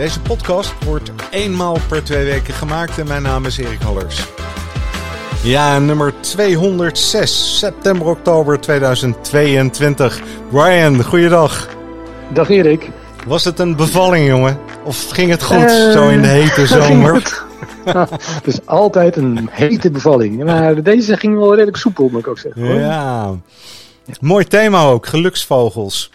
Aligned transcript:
Deze 0.00 0.20
podcast 0.20 0.84
wordt 0.84 1.12
eenmaal 1.30 1.76
per 1.88 2.04
twee 2.04 2.24
weken 2.24 2.54
gemaakt 2.54 2.98
en 2.98 3.06
mijn 3.06 3.22
naam 3.22 3.44
is 3.44 3.58
Erik 3.58 3.80
Hallers. 3.80 4.26
Ja, 5.42 5.78
nummer 5.78 6.12
206, 6.20 7.58
september-oktober 7.58 8.60
2022. 8.60 10.20
Brian, 10.50 11.04
goeiedag. 11.04 11.68
Dag 12.32 12.48
Erik. 12.48 12.90
Was 13.26 13.44
het 13.44 13.58
een 13.58 13.76
bevalling, 13.76 14.26
jongen? 14.26 14.58
Of 14.84 15.10
ging 15.10 15.30
het 15.30 15.42
goed, 15.42 15.70
uh, 15.70 15.92
zo 15.92 16.08
in 16.08 16.22
de 16.22 16.28
hete 16.28 16.66
zomer? 16.66 17.14
het 18.36 18.46
is 18.46 18.66
altijd 18.66 19.16
een 19.16 19.48
hete 19.50 19.90
bevalling. 19.90 20.44
Maar 20.44 20.82
deze 20.82 21.16
ging 21.16 21.38
wel 21.38 21.54
redelijk 21.54 21.76
soepel, 21.76 22.08
moet 22.08 22.20
ik 22.20 22.28
ook 22.28 22.38
zeggen. 22.38 22.66
Hoor. 22.66 22.74
Ja. 22.74 23.34
Mooi 24.20 24.44
thema 24.44 24.82
ook, 24.82 25.06
geluksvogels. 25.06 26.10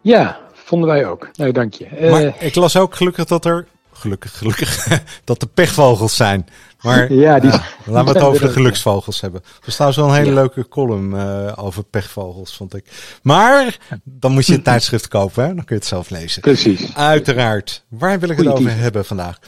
Ja, 0.00 0.40
vonden 0.72 0.90
wij 0.90 1.06
ook. 1.06 1.28
Nee, 1.36 1.52
dank 1.52 1.74
je. 1.74 1.86
Maar 2.10 2.22
uh, 2.22 2.32
ik 2.38 2.54
las 2.54 2.76
ook 2.76 2.94
gelukkig 2.94 3.24
dat 3.24 3.44
er, 3.44 3.66
gelukkig, 3.92 4.38
gelukkig, 4.38 4.88
dat 5.24 5.42
er 5.42 5.48
pechvogels 5.48 6.16
zijn. 6.16 6.48
Maar 6.82 7.12
ja, 7.26 7.38
die, 7.38 7.50
uh, 7.50 7.66
laten 7.84 8.12
we 8.12 8.18
het 8.18 8.28
over 8.28 8.46
de 8.46 8.52
geluksvogels 8.52 9.20
hebben. 9.20 9.42
Er 9.64 9.72
staat 9.72 9.94
wel 9.94 10.08
een 10.08 10.14
hele 10.14 10.28
ja. 10.28 10.34
leuke 10.34 10.68
column 10.68 11.14
uh, 11.14 11.52
over 11.56 11.84
pechvogels, 11.84 12.56
vond 12.56 12.74
ik. 12.74 13.18
Maar 13.22 13.78
dan 14.04 14.32
moet 14.32 14.46
je 14.46 14.52
het 14.52 14.64
tijdschrift 14.72 15.08
kopen, 15.08 15.42
hè? 15.42 15.54
dan 15.54 15.64
kun 15.64 15.74
je 15.76 15.80
het 15.80 15.90
zelf 15.90 16.10
lezen. 16.10 16.42
Precies. 16.42 16.94
Uiteraard. 16.94 17.84
Waar 17.88 18.20
wil 18.20 18.28
ik 18.28 18.36
het 18.36 18.46
over 18.46 18.76
hebben 18.76 19.04
vandaag? 19.04 19.38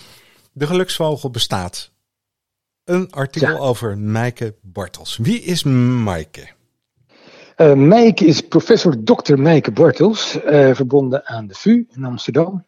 De 0.53 0.67
geluksvogel 0.67 1.31
bestaat. 1.31 1.93
Een 2.85 3.11
artikel 3.11 3.53
ja. 3.53 3.59
over 3.59 3.99
Maaike 3.99 4.55
Bartels. 4.63 5.19
Wie 5.23 5.43
is 5.43 5.63
Maaike? 5.63 6.54
Uh, 7.57 8.13
is 8.15 8.41
professor 8.41 9.05
Dr. 9.05 9.37
Meike 9.37 9.73
Bartels, 9.73 10.37
uh, 10.37 10.75
verbonden 10.75 11.27
aan 11.27 11.47
de 11.47 11.55
VU 11.55 11.87
in 11.95 12.05
Amsterdam. 12.05 12.67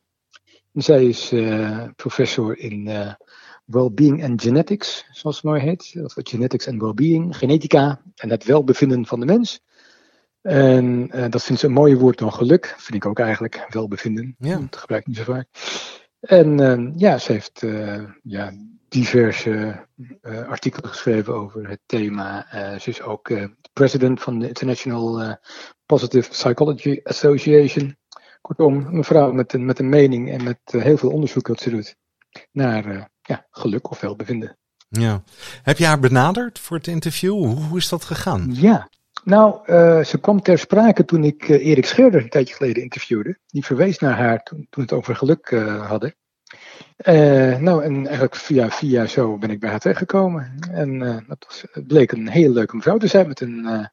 En 0.73 0.83
zij 0.83 1.05
is 1.05 1.33
uh, 1.33 1.85
professor 1.97 2.59
in 2.59 2.91
Wellbeing 3.65 4.25
and 4.25 4.43
Genetics, 4.43 5.07
zoals 5.11 5.37
het 5.37 5.45
mooi 5.45 5.61
heet. 5.61 5.95
Is 5.95 6.15
genetics 6.17 6.69
and 6.69 6.81
Wellbeing, 6.81 7.37
genetica 7.37 8.01
en 8.15 8.31
het 8.31 8.45
welbevinden 8.45 9.07
van 9.07 9.21
de 9.21 9.27
mens. 9.27 9.61
En 10.43 11.07
dat 11.31 11.43
vindt 11.43 11.61
ze 11.61 11.67
een 11.67 11.73
mooier 11.73 11.99
woord 11.99 12.19
dan 12.19 12.33
geluk, 12.33 12.75
vind 12.79 12.95
ik 12.95 13.07
ook 13.07 13.19
eigenlijk, 13.19 13.67
welbevinden. 13.69 14.35
Ja. 14.39 14.59
Dat 14.59 14.77
gebruik 14.77 15.01
ik 15.01 15.07
niet 15.07 15.17
zo 15.17 15.25
vaak. 15.25 15.49
En 16.21 16.93
ja, 16.97 17.19
ze 17.19 17.33
heeft 17.33 17.67
ja, 18.23 18.53
diverse 18.89 19.87
uh, 20.23 20.49
artikelen 20.49 20.91
geschreven 20.91 21.35
over 21.35 21.69
het 21.69 21.81
thema. 21.87 22.47
Uh, 22.55 22.79
ze 22.79 22.91
is 22.91 23.03
ook 23.03 23.29
uh, 23.29 23.45
president 23.73 24.21
van 24.21 24.39
de 24.39 24.49
International 24.49 25.39
Positive 25.87 26.29
Psychology 26.29 27.01
Association. 27.05 27.97
Kortom, 28.41 28.87
een 28.87 28.97
mevrouw 28.97 29.33
met 29.33 29.53
een, 29.53 29.65
met 29.65 29.79
een 29.79 29.89
mening 29.89 30.31
en 30.31 30.45
met 30.45 30.59
heel 30.67 30.97
veel 30.97 31.11
onderzoek 31.11 31.47
dat 31.47 31.61
ze 31.61 31.71
doet 31.71 31.97
naar 32.53 33.11
ja, 33.23 33.47
geluk 33.51 33.91
of 33.91 34.01
welbevinden. 34.01 34.57
Ja. 34.89 35.23
Heb 35.63 35.79
je 35.79 35.87
haar 35.87 36.01
benaderd 36.01 36.59
voor 36.59 36.77
het 36.77 36.87
interview? 36.87 37.33
Hoe, 37.33 37.55
hoe 37.55 37.79
is 37.79 37.89
dat 37.89 38.05
gegaan? 38.05 38.49
Ja, 38.53 38.89
nou, 39.25 39.65
ze 40.05 40.19
kwam 40.21 40.43
ter 40.43 40.59
sprake 40.59 41.05
toen 41.05 41.25
ik 41.25 41.49
Erik 41.49 41.87
Scheurder 41.87 42.23
een 42.23 42.29
tijdje 42.29 42.55
geleden 42.55 42.83
interviewde. 42.83 43.39
Die 43.47 43.65
verwees 43.65 43.99
naar 43.99 44.17
haar 44.17 44.43
toen, 44.43 44.59
toen 44.59 44.69
we 44.71 44.81
het 44.81 44.93
over 44.93 45.17
geluk 45.17 45.51
hadden. 45.87 46.15
Uh, 47.05 47.57
nou, 47.57 47.85
en 47.85 48.05
eigenlijk 48.05 48.37
via, 48.37 48.71
via 48.71 49.07
zo 49.07 49.39
ben 49.39 49.51
ik 49.51 49.61
bij 49.61 49.71
haar 49.71 49.79
terechtgekomen. 49.79 50.55
En 50.71 51.01
uh, 51.01 51.17
dat 51.27 51.45
was, 51.49 51.65
het 51.73 51.87
bleek 51.87 52.13
een 52.13 52.29
hele 52.29 52.53
leuke 52.53 52.77
mevrouw 52.77 52.97
te 52.97 53.07
zijn 53.07 53.29
met 53.29 53.41
een, 53.41 53.59
uh, 53.65 53.85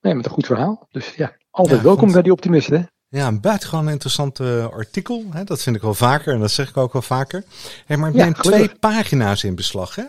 nee, 0.00 0.14
met 0.14 0.24
een 0.24 0.30
goed 0.30 0.46
verhaal. 0.46 0.86
Dus 0.90 1.14
ja, 1.14 1.36
altijd 1.50 1.76
ja, 1.76 1.82
welkom 1.82 2.00
vond... 2.00 2.12
bij 2.12 2.22
die 2.22 2.32
optimisten. 2.32 2.76
Hè? 2.76 2.84
Ja, 3.18 3.26
een 3.26 3.40
buitengewoon 3.40 3.88
interessant 3.88 4.40
artikel. 4.70 5.24
Hè? 5.30 5.44
Dat 5.44 5.62
vind 5.62 5.76
ik 5.76 5.82
wel 5.82 5.94
vaker 5.94 6.34
en 6.34 6.40
dat 6.40 6.50
zeg 6.50 6.68
ik 6.68 6.76
ook 6.76 6.92
wel 6.92 7.02
vaker. 7.02 7.44
Hey, 7.86 7.96
maar 7.96 8.08
het 8.08 8.16
neemt 8.16 8.36
ja, 8.36 8.42
twee 8.42 8.70
pagina's 8.80 9.44
in 9.44 9.54
beslag. 9.54 9.94
Hè? 9.94 10.04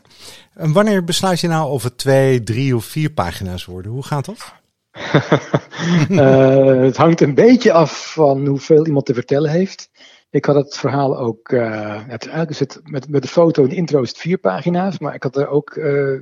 En 0.54 0.72
wanneer 0.72 1.04
besluit 1.04 1.40
je 1.40 1.48
nou 1.48 1.70
of 1.70 1.84
het 1.84 1.98
twee, 1.98 2.44
drie 2.44 2.76
of 2.76 2.86
vier 2.86 3.12
pagina's 3.12 3.66
worden? 3.66 3.92
Hoe 3.92 4.04
gaat 4.04 4.26
dat? 4.26 4.54
het 6.86 6.98
hangt 6.98 7.22
een 7.22 7.36
beetje 7.36 7.74
af 7.74 8.12
van 8.14 8.46
hoeveel 8.46 8.86
iemand 8.86 9.06
te 9.06 9.14
vertellen 9.14 9.52
heeft. 9.52 9.90
Ik 10.32 10.46
had 10.46 10.56
het 10.56 10.78
verhaal 10.78 11.18
ook, 11.18 11.52
uh, 11.52 11.96
het, 11.96 12.22
eigenlijk 12.22 12.50
is 12.50 12.60
het 12.60 12.80
met, 12.84 13.10
met 13.10 13.22
de 13.22 13.28
foto 13.28 13.64
en 13.64 13.70
de 13.70 13.76
intro 13.76 14.02
is 14.02 14.10
het 14.10 14.18
vier 14.18 14.38
pagina's, 14.38 15.00
maar 15.00 15.14
ik 15.16 15.24
had 15.24 15.38
er 15.38 15.48
ook 15.48 15.76
uh, 15.76 16.22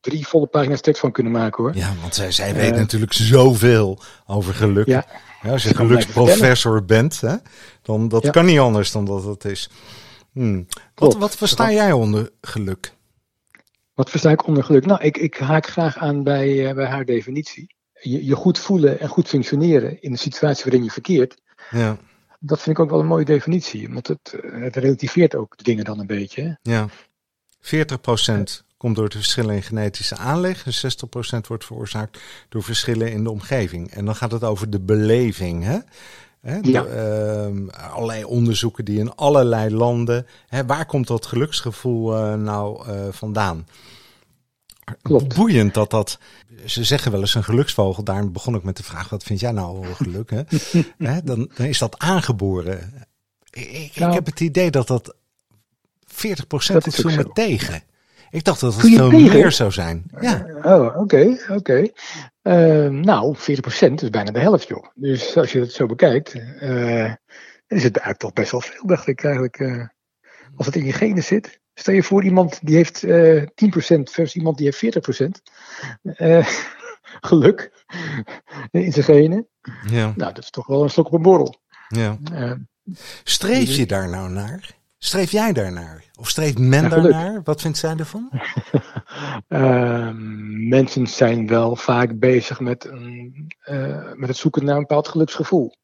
drie 0.00 0.26
volle 0.26 0.46
pagina's 0.46 0.80
tekst 0.80 1.00
van 1.00 1.12
kunnen 1.12 1.32
maken 1.32 1.62
hoor. 1.62 1.76
Ja, 1.76 1.92
want 2.00 2.14
zij, 2.14 2.32
zij 2.32 2.54
weet 2.54 2.72
uh, 2.72 2.78
natuurlijk 2.78 3.12
zoveel 3.12 3.98
over 4.26 4.54
geluk. 4.54 4.86
Ja, 4.86 5.04
ja 5.42 5.50
als 5.50 5.62
je 5.62 5.74
geluksprofessor 5.74 6.84
bent, 6.84 7.20
hè, 7.20 7.36
dan 7.82 8.08
dat 8.08 8.22
ja. 8.22 8.30
kan 8.30 8.44
niet 8.44 8.58
anders 8.58 8.92
dan 8.92 9.04
dat 9.04 9.24
het 9.24 9.44
is. 9.44 9.70
Hmm. 10.32 10.66
Wat, 10.94 11.16
wat 11.16 11.36
versta 11.36 11.72
jij 11.72 11.92
onder 11.92 12.30
geluk? 12.40 12.94
Wat 13.94 14.10
versta 14.10 14.30
ik 14.30 14.46
onder 14.46 14.64
geluk? 14.64 14.86
Nou, 14.86 15.02
ik, 15.02 15.16
ik 15.16 15.36
haak 15.36 15.66
graag 15.66 15.96
aan 15.96 16.22
bij, 16.22 16.74
bij 16.74 16.86
haar 16.86 17.04
definitie. 17.04 17.74
Je, 18.00 18.24
je 18.24 18.34
goed 18.34 18.58
voelen 18.58 19.00
en 19.00 19.08
goed 19.08 19.28
functioneren 19.28 20.02
in 20.02 20.12
de 20.12 20.18
situatie 20.18 20.64
waarin 20.64 20.84
je 20.84 20.90
verkeert. 20.90 21.36
Ja 21.70 21.98
dat 22.46 22.62
vind 22.62 22.78
ik 22.78 22.84
ook 22.84 22.90
wel 22.90 23.00
een 23.00 23.06
mooie 23.06 23.24
definitie. 23.24 23.92
Want 23.92 24.08
het, 24.08 24.36
het 24.42 24.76
relativeert 24.76 25.34
ook 25.34 25.56
de 25.56 25.62
dingen 25.62 25.84
dan 25.84 25.98
een 25.98 26.06
beetje. 26.06 26.42
Hè? 26.42 26.72
Ja. 26.72 26.88
40% 27.60 28.66
komt 28.76 28.96
door 28.96 29.08
de 29.08 29.16
verschillen 29.16 29.54
in 29.54 29.62
genetische 29.62 30.16
aanleg. 30.16 30.66
En 30.66 30.94
60% 31.36 31.46
wordt 31.48 31.64
veroorzaakt 31.64 32.20
door 32.48 32.62
verschillen 32.62 33.12
in 33.12 33.24
de 33.24 33.30
omgeving. 33.30 33.90
En 33.90 34.04
dan 34.04 34.16
gaat 34.16 34.32
het 34.32 34.44
over 34.44 34.70
de 34.70 34.80
beleving. 34.80 35.64
Hè? 35.64 35.78
Hè, 36.40 36.58
ja. 36.62 36.84
uh, 36.84 37.68
allerlei 37.92 38.24
onderzoeken 38.24 38.84
die 38.84 38.98
in 38.98 39.14
allerlei 39.14 39.74
landen. 39.74 40.26
Hè, 40.46 40.66
waar 40.66 40.86
komt 40.86 41.06
dat 41.06 41.26
geluksgevoel 41.26 42.16
uh, 42.16 42.34
nou 42.34 42.88
uh, 42.88 43.06
vandaan? 43.10 43.66
Klopt. 45.02 45.34
Boeiend 45.34 45.74
dat 45.74 45.90
dat. 45.90 46.18
Ze 46.64 46.84
zeggen 46.84 47.10
wel 47.12 47.20
eens 47.20 47.34
een 47.34 47.44
geluksvogel. 47.44 48.04
Daar 48.04 48.30
begon 48.30 48.54
ik 48.54 48.62
met 48.62 48.76
de 48.76 48.82
vraag: 48.82 49.08
wat 49.08 49.22
vind 49.22 49.40
jij 49.40 49.52
nou 49.52 49.84
geluk? 49.84 50.30
Hè? 50.30 50.42
Hè, 51.10 51.22
dan, 51.22 51.50
dan, 51.54 51.66
is 51.66 51.78
dat 51.78 51.98
aangeboren. 51.98 53.06
Ik, 53.50 53.92
nou, 53.94 54.08
ik, 54.10 54.14
heb 54.14 54.26
het 54.26 54.40
idee 54.40 54.70
dat 54.70 54.86
dat 54.86 55.14
40% 56.06 56.72
dat 56.72 56.86
is 56.86 57.02
me 57.02 57.30
tegen. 57.32 57.82
Ik 58.30 58.44
dacht 58.44 58.60
dat 58.60 58.74
het 58.74 58.86
veel 58.86 59.10
meer 59.10 59.52
zou 59.52 59.70
zijn. 59.70 60.04
Ja. 60.20 60.46
Oh, 60.62 60.84
oké, 60.84 60.98
okay, 60.98 61.40
oké. 61.48 61.52
Okay. 61.52 61.92
Uh, 62.42 63.00
nou, 63.00 63.36
40% 63.36 63.40
is 63.94 64.10
bijna 64.10 64.30
de 64.30 64.40
helft, 64.40 64.68
joh. 64.68 64.86
Dus 64.94 65.36
als 65.36 65.52
je 65.52 65.60
het 65.60 65.72
zo 65.72 65.86
bekijkt, 65.86 66.34
uh, 66.34 67.04
is 67.66 67.82
het 67.82 67.96
eigenlijk 67.96 68.18
toch 68.18 68.32
best 68.32 68.50
wel 68.50 68.60
veel, 68.60 68.86
dacht 68.86 69.06
ik 69.06 69.24
eigenlijk. 69.24 69.58
Uh, 69.58 69.86
als 70.56 70.66
het 70.66 70.76
in 70.76 70.84
je 70.84 70.92
genen 70.92 71.22
zit. 71.22 71.60
Stel 71.74 71.94
je 71.94 72.02
voor 72.02 72.24
iemand 72.24 72.66
die 72.66 72.76
heeft 72.76 73.02
uh, 73.02 73.42
10% 73.42 73.46
versus 74.02 74.34
iemand 74.34 74.58
die 74.58 74.66
heeft 74.72 74.98
40%. 75.20 75.26
Uh, 76.02 76.46
geluk 77.30 77.84
in 78.70 78.92
zijn 78.92 79.04
genen. 79.04 79.48
Ja. 79.86 80.12
Nou, 80.16 80.32
dat 80.32 80.38
is 80.38 80.50
toch 80.50 80.66
wel 80.66 80.82
een 80.82 80.90
slok 80.90 81.06
op 81.06 81.12
een 81.12 81.22
borrel. 81.22 81.60
Ja. 81.88 82.18
Uh, 82.32 82.52
Streef 83.24 83.76
je 83.76 83.86
daar 83.86 84.08
nou 84.08 84.30
naar? 84.30 84.82
Streef 84.98 85.30
jij 85.30 85.52
daarnaar? 85.52 86.04
Of 86.18 86.28
streeft 86.28 86.58
men 86.58 86.90
daarnaar? 86.90 87.40
Wat 87.42 87.60
vindt 87.60 87.78
zij 87.78 87.96
ervan? 87.96 88.30
uh, 89.48 90.10
mensen 90.76 91.06
zijn 91.06 91.46
wel 91.46 91.76
vaak 91.76 92.18
bezig 92.18 92.60
met, 92.60 92.84
een, 92.84 93.46
uh, 93.64 94.12
met 94.12 94.28
het 94.28 94.36
zoeken 94.36 94.64
naar 94.64 94.74
een 94.74 94.80
bepaald 94.80 95.08
geluksgevoel. 95.08 95.74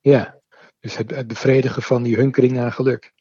Ja, 0.00 0.38
dus 0.80 0.96
het, 0.96 1.10
het 1.10 1.26
bevredigen 1.26 1.82
van 1.82 2.02
die 2.02 2.16
hunkering 2.16 2.52
naar 2.52 2.72
geluk. 2.72 3.12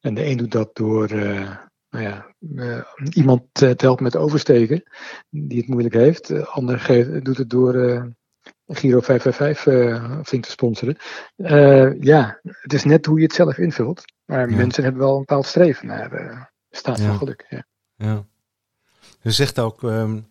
En 0.00 0.14
de 0.14 0.26
een 0.26 0.36
doet 0.36 0.52
dat 0.52 0.76
door 0.76 1.12
uh, 1.12 1.56
nou 1.90 2.04
ja, 2.04 2.34
uh, 2.38 2.82
iemand 3.10 3.42
te 3.52 3.74
helpen 3.76 4.04
met 4.04 4.16
oversteken, 4.16 4.82
die 5.28 5.58
het 5.58 5.68
moeilijk 5.68 5.94
heeft. 5.94 6.26
De 6.26 6.46
ander 6.46 6.80
geeft, 6.80 7.24
doet 7.24 7.36
het 7.36 7.50
door 7.50 7.74
uh, 7.74 8.04
Giro 8.66 9.00
555 9.00 10.26
flink 10.28 10.44
te 10.44 10.50
sponsoren. 10.50 10.96
ja, 12.00 12.40
het 12.42 12.72
is 12.72 12.84
net 12.84 13.06
hoe 13.06 13.18
je 13.18 13.24
het 13.24 13.34
zelf 13.34 13.58
invult. 13.58 14.04
Maar 14.24 14.50
ja. 14.50 14.56
mensen 14.56 14.82
hebben 14.82 15.02
wel 15.02 15.12
een 15.12 15.18
bepaald 15.18 15.46
streven 15.46 15.86
naar 15.86 16.52
staat 16.70 17.00
van 17.00 17.18
geluk. 17.18 17.46
Ja. 17.48 17.64
ja. 17.96 18.26
Zegt 19.22 19.58
ook 19.58 19.82
um, 19.82 20.28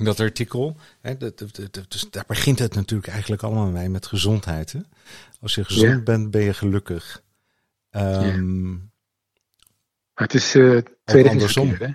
in 0.00 0.04
dat 0.04 0.20
artikel, 0.20 0.76
hè, 1.00 1.16
dat, 1.16 1.38
dat, 1.38 1.56
dat, 1.70 1.84
dus 1.88 2.10
daar 2.10 2.24
begint 2.26 2.58
het 2.58 2.74
natuurlijk 2.74 3.10
eigenlijk 3.10 3.42
allemaal 3.42 3.70
mee 3.70 3.88
met 3.88 4.06
gezondheid. 4.06 4.72
Hè? 4.72 4.80
Als 5.40 5.54
je 5.54 5.64
gezond 5.64 6.04
bent, 6.04 6.30
ben 6.30 6.42
je 6.42 6.54
gelukkig. 6.54 7.22
Um, 7.90 8.92
Maar 10.14 10.26
het 10.26 10.34
is 10.34 10.54
uh, 10.54 10.82
andersom. 11.04 11.68
Keer, 11.68 11.86
hè? 11.86 11.92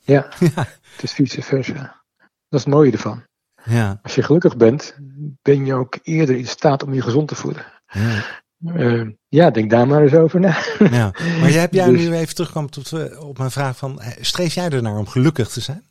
Ja, 0.00 0.28
ja, 0.54 0.66
het 0.92 1.02
is 1.02 1.12
vice 1.12 1.42
versa. 1.42 2.02
Dat 2.48 2.60
is 2.60 2.64
het 2.64 2.74
mooie 2.74 2.92
ervan. 2.92 3.24
Ja. 3.64 3.98
Als 4.02 4.14
je 4.14 4.22
gelukkig 4.22 4.56
bent, 4.56 4.96
ben 5.42 5.66
je 5.66 5.74
ook 5.74 5.98
eerder 6.02 6.36
in 6.36 6.46
staat 6.46 6.82
om 6.82 6.94
je 6.94 7.02
gezond 7.02 7.28
te 7.28 7.34
voeden. 7.34 7.64
Ja. 7.86 8.42
Uh, 8.64 9.08
ja, 9.28 9.50
denk 9.50 9.70
daar 9.70 9.86
maar 9.86 10.02
eens 10.02 10.14
over 10.14 10.40
na. 10.40 10.56
Ja. 10.78 11.10
Maar 11.40 11.50
jij, 11.50 11.60
heb 11.60 11.72
jij 11.72 11.90
dus, 11.90 12.00
nu 12.00 12.14
even 12.14 12.34
terugkomen 12.34 12.70
tot, 12.70 12.90
uh, 12.90 13.22
op 13.22 13.38
mijn 13.38 13.50
vraag 13.50 13.76
van, 13.76 14.02
streef 14.20 14.54
jij 14.54 14.68
ernaar 14.68 14.96
om 14.96 15.06
gelukkig 15.06 15.48
te 15.48 15.60
zijn? 15.60 15.86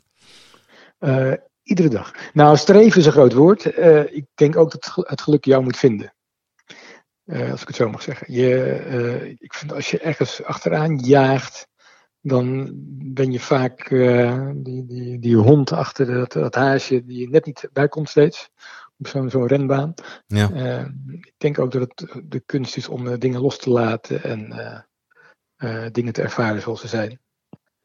Uh, 0.99 1.33
iedere 1.63 1.89
dag. 1.89 2.13
Nou, 2.33 2.57
streven 2.57 2.99
is 2.99 3.05
een 3.05 3.11
groot 3.11 3.33
woord. 3.33 3.65
ik 4.11 4.25
denk 4.35 4.55
ook 4.55 4.71
dat 4.71 5.05
het 5.07 5.21
geluk 5.21 5.45
jou 5.45 5.63
moet 5.63 5.77
vinden. 5.77 6.13
Als 7.25 7.61
ik 7.61 7.67
het 7.67 7.75
zo 7.75 7.89
mag 7.89 8.01
zeggen. 8.01 8.33
Je, 8.33 9.35
ik 9.37 9.53
vind 9.53 9.73
als 9.73 9.91
je 9.91 9.99
ergens 9.99 10.43
achteraan 10.43 10.97
jaagt, 10.97 11.67
dan 12.21 12.71
ben 13.13 13.31
je 13.31 13.39
vaak 13.39 13.89
die, 14.55 14.85
die, 14.85 15.19
die 15.19 15.35
hond 15.35 15.71
achter 15.71 16.05
dat, 16.05 16.31
dat 16.31 16.55
haasje 16.55 17.05
die 17.05 17.19
je 17.19 17.29
net 17.29 17.45
niet 17.45 17.69
bij 17.73 17.87
komt 17.87 18.09
steeds 18.09 18.49
op 18.97 19.07
zo'n 19.07 19.29
zo'n 19.29 19.47
renbaan. 19.47 19.93
Ja. 20.27 20.49
Ik 21.11 21.33
denk 21.37 21.59
ook 21.59 21.71
dat 21.71 21.81
het 21.81 22.23
de 22.23 22.39
kunst 22.39 22.77
is 22.77 22.87
om 22.87 23.19
dingen 23.19 23.41
los 23.41 23.57
te 23.57 23.69
laten 23.69 24.23
en 24.23 24.85
dingen 25.91 26.13
te 26.13 26.21
ervaren 26.21 26.61
zoals 26.61 26.81
ze 26.81 26.87
zijn. 26.87 27.19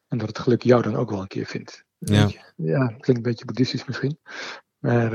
En 0.08 0.18
dat 0.18 0.28
het 0.28 0.38
geluk 0.38 0.62
jou 0.62 0.82
dan 0.82 0.96
ook 0.96 1.10
wel 1.10 1.20
een 1.20 1.26
keer 1.26 1.46
vindt. 1.46 1.84
Ja, 1.98 2.28
ja 2.56 2.86
klinkt 2.86 3.06
een 3.08 3.22
beetje 3.22 3.44
boeddhistisch 3.44 3.84
misschien. 3.84 4.18
Maar 4.78 5.10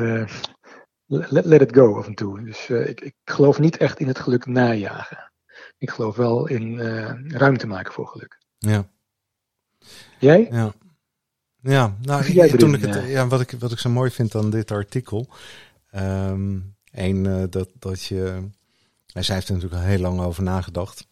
let, 1.05 1.45
let, 1.45 1.61
it 1.61 1.75
go 1.75 1.97
af 1.97 2.07
en 2.07 2.13
toe. 2.15 2.43
Dus 2.43 2.69
ik, 2.69 3.01
ik 3.01 3.15
geloof 3.25 3.59
niet 3.59 3.77
echt 3.77 3.99
in 3.99 4.07
het 4.07 4.19
geluk 4.19 4.45
najagen. 4.45 5.31
Ik 5.77 5.89
geloof 5.89 6.15
wel 6.15 6.47
in 6.47 6.79
ruimte 7.31 7.67
maken 7.67 7.93
voor 7.93 8.07
geluk. 8.07 8.37
Ja. 8.57 8.87
Jij? 10.19 10.47
Ja. 10.51 10.73
Ja, 11.61 11.95
nou, 12.01 12.57
toen 12.57 12.73
ik 12.73 12.81
het, 12.81 13.07
ja, 13.07 13.27
wat, 13.27 13.41
ik, 13.41 13.51
wat 13.59 13.71
ik 13.71 13.79
zo 13.79 13.89
mooi 13.89 14.11
vind 14.11 14.35
aan 14.35 14.49
dit 14.49 14.71
artikel, 14.71 15.27
Um, 15.95 16.75
een, 16.91 17.25
uh, 17.25 17.43
dat, 17.49 17.69
dat 17.79 18.03
je. 18.03 18.49
Zij 19.05 19.35
heeft 19.35 19.47
er 19.47 19.53
natuurlijk 19.53 19.81
al 19.81 19.87
heel 19.87 19.99
lang 19.99 20.19
over 20.19 20.43
nagedacht. 20.43 21.07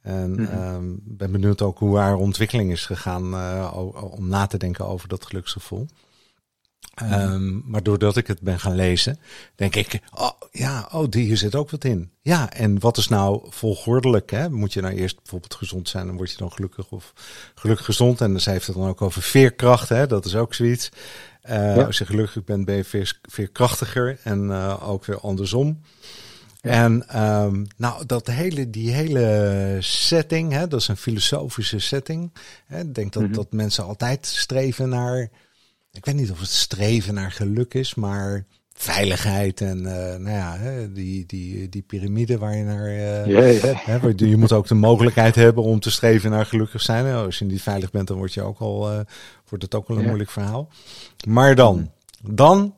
En 0.00 0.30
mm 0.30 0.46
-hmm. 0.46 0.74
um, 0.74 1.00
ben 1.04 1.32
benieuwd 1.32 1.62
ook 1.62 1.78
hoe 1.78 1.98
haar 1.98 2.16
ontwikkeling 2.16 2.70
is 2.70 2.86
gegaan 2.86 3.34
uh, 3.34 3.76
om 4.16 4.28
na 4.28 4.46
te 4.46 4.56
denken 4.56 4.86
over 4.86 5.08
dat 5.08 5.26
geluksgevoel. 5.26 5.86
Um, 7.02 7.62
maar 7.66 7.82
doordat 7.82 8.16
ik 8.16 8.26
het 8.26 8.40
ben 8.40 8.60
gaan 8.60 8.74
lezen, 8.74 9.18
denk 9.54 9.74
ik, 9.74 10.00
oh 10.14 10.30
ja, 10.50 10.88
oh, 10.92 11.06
hier 11.10 11.36
zit 11.36 11.54
ook 11.54 11.70
wat 11.70 11.84
in. 11.84 12.10
Ja, 12.20 12.52
en 12.52 12.80
wat 12.80 12.96
is 12.96 13.08
nou 13.08 13.46
volgordelijk? 13.48 14.30
Hè? 14.30 14.50
Moet 14.50 14.72
je 14.72 14.80
nou 14.80 14.94
eerst 14.94 15.16
bijvoorbeeld 15.16 15.54
gezond 15.54 15.88
zijn 15.88 16.08
en 16.08 16.16
word 16.16 16.30
je 16.30 16.36
dan 16.36 16.52
gelukkig 16.52 16.90
of 16.90 17.12
gelukkig 17.54 17.86
gezond? 17.86 18.20
En 18.20 18.40
zij 18.40 18.52
heeft 18.52 18.66
het 18.66 18.76
dan 18.76 18.88
ook 18.88 19.02
over 19.02 19.22
veerkracht, 19.22 19.88
hè? 19.88 20.06
dat 20.06 20.24
is 20.24 20.36
ook 20.36 20.54
zoiets. 20.54 20.88
Uh, 21.48 21.76
ja. 21.76 21.82
Als 21.82 21.98
je 21.98 22.06
gelukkig 22.06 22.44
bent, 22.44 22.64
ben 22.64 22.76
je 22.76 22.84
veer, 22.84 23.18
veerkrachtiger 23.22 24.18
en 24.22 24.44
uh, 24.44 24.88
ook 24.88 25.04
weer 25.04 25.20
andersom. 25.20 25.80
Ja. 26.60 26.70
En 26.70 27.22
um, 27.22 27.66
nou, 27.76 28.06
dat 28.06 28.26
hele, 28.26 28.70
die 28.70 28.90
hele 28.90 29.76
setting, 29.80 30.52
hè, 30.52 30.68
dat 30.68 30.80
is 30.80 30.88
een 30.88 30.96
filosofische 30.96 31.78
setting. 31.78 32.32
Hè, 32.66 32.80
ik 32.80 32.94
denk 32.94 33.12
dat, 33.12 33.22
mm 33.22 33.28
-hmm. 33.28 33.36
dat 33.36 33.52
mensen 33.52 33.84
altijd 33.84 34.26
streven 34.26 34.88
naar, 34.88 35.30
ik 35.94 36.04
weet 36.04 36.14
niet 36.14 36.30
of 36.30 36.40
het 36.40 36.48
streven 36.48 37.14
naar 37.14 37.32
geluk 37.32 37.74
is, 37.74 37.94
maar 37.94 38.46
veiligheid 38.72 39.60
en 39.60 39.78
uh, 39.78 40.16
nou 40.16 40.30
ja, 40.30 40.58
die, 40.92 41.26
die, 41.26 41.68
die 41.68 41.82
piramide 41.82 42.38
waar 42.38 42.56
je 42.56 42.64
naar. 42.64 42.88
Uh. 42.88 43.74
Hè, 43.76 43.98
je 44.16 44.36
moet 44.36 44.52
ook 44.52 44.66
de 44.66 44.74
mogelijkheid 44.74 45.34
hebben 45.34 45.62
om 45.62 45.80
te 45.80 45.90
streven 45.90 46.30
naar 46.30 46.46
gelukkig 46.46 46.82
zijn. 46.82 47.14
Als 47.14 47.38
je 47.38 47.44
niet 47.44 47.62
veilig 47.62 47.90
bent, 47.90 48.08
dan 48.08 48.16
word 48.16 48.34
je 48.34 48.42
ook 48.42 48.58
al, 48.58 48.92
uh, 48.92 49.00
wordt 49.48 49.64
het 49.64 49.74
ook 49.74 49.88
wel 49.88 49.98
een 49.98 50.06
moeilijk 50.06 50.30
verhaal. 50.30 50.68
Maar 51.26 51.54
dan, 51.54 51.90
dan 52.22 52.74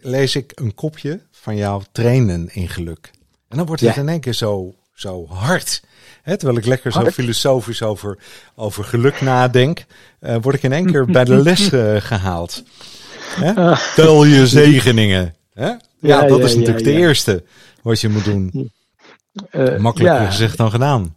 lees 0.00 0.36
ik 0.36 0.52
een 0.54 0.74
kopje 0.74 1.20
van 1.30 1.56
jouw 1.56 1.82
trainen 1.92 2.48
in 2.54 2.68
geluk. 2.68 3.10
En 3.48 3.56
dan 3.56 3.66
wordt 3.66 3.82
het 3.82 3.96
in 3.96 4.08
één 4.08 4.20
keer 4.20 4.32
zo, 4.32 4.74
zo 4.94 5.26
hard. 5.26 5.82
Terwijl 6.24 6.56
ik 6.56 6.66
lekker 6.66 6.92
zo 6.92 7.04
filosofisch 7.04 7.82
over, 7.82 8.18
over 8.54 8.84
geluk 8.84 9.20
nadenk, 9.20 9.84
word 10.18 10.54
ik 10.54 10.62
in 10.62 10.72
één 10.72 10.86
keer 10.86 11.06
bij 11.06 11.24
de 11.24 11.36
les 11.48 11.68
gehaald. 12.04 12.62
Hè? 13.34 13.74
Tel 13.94 14.24
je 14.24 14.46
zegeningen. 14.46 15.34
Ja, 15.54 15.80
ja, 15.98 16.26
dat 16.26 16.38
ja, 16.38 16.44
is 16.44 16.54
natuurlijk 16.54 16.86
ja, 16.86 16.92
de 16.92 16.98
eerste 16.98 17.44
wat 17.82 18.00
je 18.00 18.08
moet 18.08 18.24
doen. 18.24 18.70
Uh, 19.50 19.78
Makkelijker 19.78 20.26
gezegd 20.26 20.56
dan 20.56 20.70
gedaan. 20.70 21.16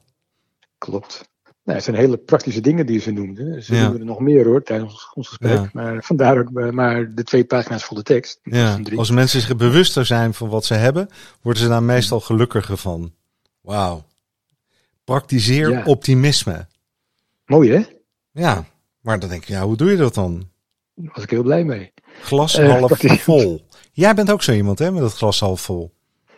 Klopt. 0.78 1.24
Nou, 1.64 1.78
het 1.78 1.84
zijn 1.84 1.96
hele 1.96 2.18
praktische 2.18 2.62
dingen 2.62 2.86
die 2.86 3.00
ze 3.00 3.12
noemden. 3.12 3.64
Ze 3.64 3.74
noemen 3.74 4.00
er 4.00 4.06
nog 4.06 4.20
meer 4.20 4.46
hoor 4.46 4.64
tijdens 4.64 5.12
ons 5.14 5.28
gesprek. 5.28 5.74
Maar 5.74 6.04
vandaar 6.04 6.40
ook 6.40 6.72
maar 6.72 7.14
de 7.14 7.24
twee 7.24 7.46
pagina's 7.46 7.84
vol 7.84 7.98
de 7.98 8.04
tekst. 8.04 8.40
Ja. 8.44 8.80
Als 8.96 9.12
mensen 9.12 9.42
zich 9.42 9.56
bewuster 9.56 10.06
zijn 10.06 10.34
van 10.34 10.50
wat 10.50 10.66
ze 10.66 10.74
hebben, 10.74 11.10
worden 11.42 11.62
ze 11.62 11.70
daar 11.70 11.84
meestal 11.84 12.20
gelukkiger 12.20 12.78
van. 12.78 13.14
Wauw. 13.66 14.04
Praktiseer 15.04 15.86
optimisme. 15.86 16.68
Mooi 17.46 17.72
hè? 17.72 17.84
Ja, 18.32 18.66
maar 19.02 19.20
dan 19.20 19.30
denk 19.30 19.42
ik, 19.42 19.48
ja, 19.48 19.64
hoe 19.64 19.78
doe 19.78 19.92
je 19.92 19.98
dat 19.98 20.14
dan? 20.14 20.50
Daar 20.94 21.12
was 21.14 21.24
ik 21.24 21.30
heel 21.30 21.44
blij 21.44 21.64
mee. 21.64 21.94
Glas 22.22 22.58
half 22.58 23.04
uh, 23.04 23.12
vol. 23.12 23.66
Jij 23.92 24.14
bent 24.16 24.32
ook 24.32 24.44
zo 24.44 24.52
iemand, 24.52 24.80
hè, 24.80 24.92
met 24.92 25.04
het 25.04 25.14
glas 25.14 25.40
half 25.40 25.62
vol. 25.62 25.94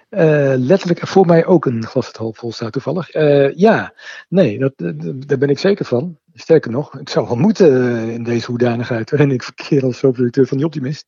Uh, 0.09 0.53
letterlijk 0.55 1.07
voor 1.07 1.25
mij 1.25 1.45
ook 1.45 1.65
een 1.65 1.85
glas 1.85 2.07
het 2.07 2.17
half 2.17 2.37
vol 2.37 2.51
staat 2.51 2.71
toevallig. 2.71 3.15
Uh, 3.15 3.55
ja, 3.55 3.93
nee, 4.29 4.59
dat, 4.59 4.73
dat, 4.75 5.27
daar 5.27 5.37
ben 5.37 5.49
ik 5.49 5.59
zeker 5.59 5.85
van. 5.85 6.17
Sterker 6.33 6.71
nog, 6.71 6.99
ik 6.99 7.09
zou 7.09 7.27
wel 7.27 7.35
moeten 7.35 8.09
in 8.09 8.23
deze 8.23 8.45
hoedanigheid 8.45 9.09
waarin 9.09 9.31
ik 9.31 9.43
verkeer 9.43 9.83
als 9.83 10.01
hoofdredacteur 10.01 10.47
van 10.47 10.57
die 10.57 10.65
Optimist. 10.65 11.05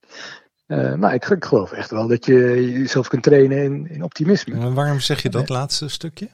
Uh, 0.70 0.96
maar 0.96 1.14
ik, 1.14 1.26
ik, 1.26 1.46
geloof 1.46 1.72
echt 1.72 1.92
wel 1.92 2.08
dat 2.08 2.26
je 2.26 2.72
jezelf 2.72 3.08
kunt 3.08 3.24
trainen 3.24 3.64
in, 3.64 3.88
in 3.90 4.04
optimisme. 4.04 4.54
En 4.54 4.74
waarom 4.74 5.00
zeg 5.00 5.22
je 5.22 5.30
dat 5.30 5.50
laatste 5.50 5.88
stukje? 5.88 6.30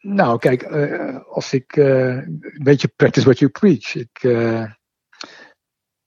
Nou, 0.00 0.38
kijk, 0.38 0.62
als 1.28 1.52
ik 1.52 1.76
een 1.76 2.60
beetje 2.62 2.88
practice 2.88 3.24
what 3.24 3.38
you 3.38 3.50
preach. 3.50 3.94
Ik, 3.94 4.22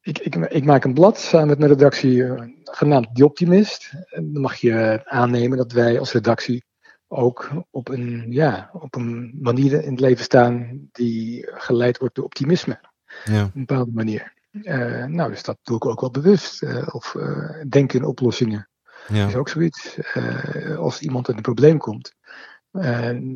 ik, 0.02 0.20
ik, 0.20 0.36
ik, 0.36 0.64
maak 0.66 0.84
een 0.84 0.94
blad 0.94 1.20
samen 1.20 1.48
met 1.48 1.58
mijn 1.58 1.72
redactie 1.72 2.26
genaamd 2.64 3.16
The 3.16 3.26
Optimist. 3.26 3.94
En 4.10 4.34
dan 4.34 4.42
mag 4.42 4.56
je 4.56 5.02
aannemen 5.04 5.58
dat 5.58 5.72
wij 5.72 6.00
als 6.00 6.12
redactie 6.12 6.64
ook 7.08 7.50
op 7.70 7.90
een, 7.90 8.26
ja, 8.30 8.70
op 8.74 8.96
een 8.96 9.38
manier 9.42 9.84
in 9.84 9.92
het 9.92 10.00
leven 10.00 10.24
staan 10.24 10.88
die 10.92 11.48
geleid 11.52 11.98
wordt 11.98 12.16
door 12.16 12.26
optimisme. 12.26 12.80
Ja. 13.26 13.44
Op 13.44 13.56
een 13.56 13.66
bepaalde 13.66 13.92
manier. 13.94 14.34
Uh, 14.52 15.06
nou, 15.06 15.30
dus 15.30 15.44
dat 15.44 15.58
doe 15.62 15.76
ik 15.76 15.86
ook 15.86 16.02
wel 16.02 16.12
bewust. 16.12 16.64
Uh, 16.64 16.88
of 16.92 17.16
denken 17.70 18.00
in 18.00 18.06
oplossingen. 18.06 18.70
Ja. 19.08 19.20
Dat 19.20 19.28
is 19.28 19.36
ook 19.36 19.50
zoiets. 19.50 20.00
als 20.78 21.02
iemand 21.02 21.30
in 21.30 21.36
een 21.36 21.42
probleem 21.42 21.78
komt, 21.78 22.16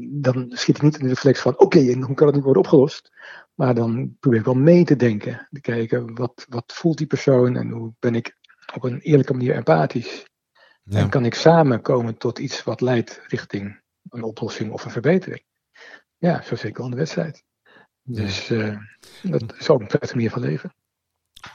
dan 0.09 0.45
schiet 0.49 0.75
ik 0.75 0.81
niet 0.81 0.97
in 0.97 1.03
de 1.03 1.09
reflex 1.09 1.41
van: 1.41 1.53
oké, 1.53 1.63
okay, 1.63 1.91
en 1.91 2.01
hoe 2.01 2.15
kan 2.15 2.27
het 2.27 2.35
nu 2.35 2.41
worden 2.41 2.61
opgelost? 2.61 3.11
Maar 3.53 3.75
dan 3.75 4.15
probeer 4.19 4.39
ik 4.39 4.45
wel 4.45 4.53
mee 4.53 4.83
te 4.83 4.95
denken. 4.95 5.47
Te 5.51 5.61
kijken, 5.61 6.15
wat, 6.15 6.45
wat 6.49 6.73
voelt 6.73 6.97
die 6.97 7.07
persoon 7.07 7.55
en 7.55 7.69
hoe 7.69 7.93
ben 7.99 8.15
ik 8.15 8.37
op 8.73 8.83
een 8.83 8.99
eerlijke 8.99 9.33
manier 9.33 9.55
empathisch. 9.55 10.25
Ja. 10.83 10.99
En 10.99 11.09
kan 11.09 11.25
ik 11.25 11.33
samen 11.33 11.81
komen 11.81 12.17
tot 12.17 12.39
iets 12.39 12.63
wat 12.63 12.81
leidt 12.81 13.21
richting 13.27 13.81
een 14.09 14.23
oplossing 14.23 14.71
of 14.71 14.85
een 14.85 14.91
verbetering. 14.91 15.43
Ja, 16.17 16.41
zo 16.41 16.55
zeker 16.55 16.77
wel 16.77 16.85
in 16.85 16.91
de 16.91 16.97
wedstrijd. 16.97 17.43
Dus 18.01 18.47
dat 19.21 19.55
is 19.59 19.69
ook 19.69 19.79
een 19.79 19.87
prettige 19.87 20.15
manier 20.15 20.31
van 20.31 20.41
leven. 20.41 20.75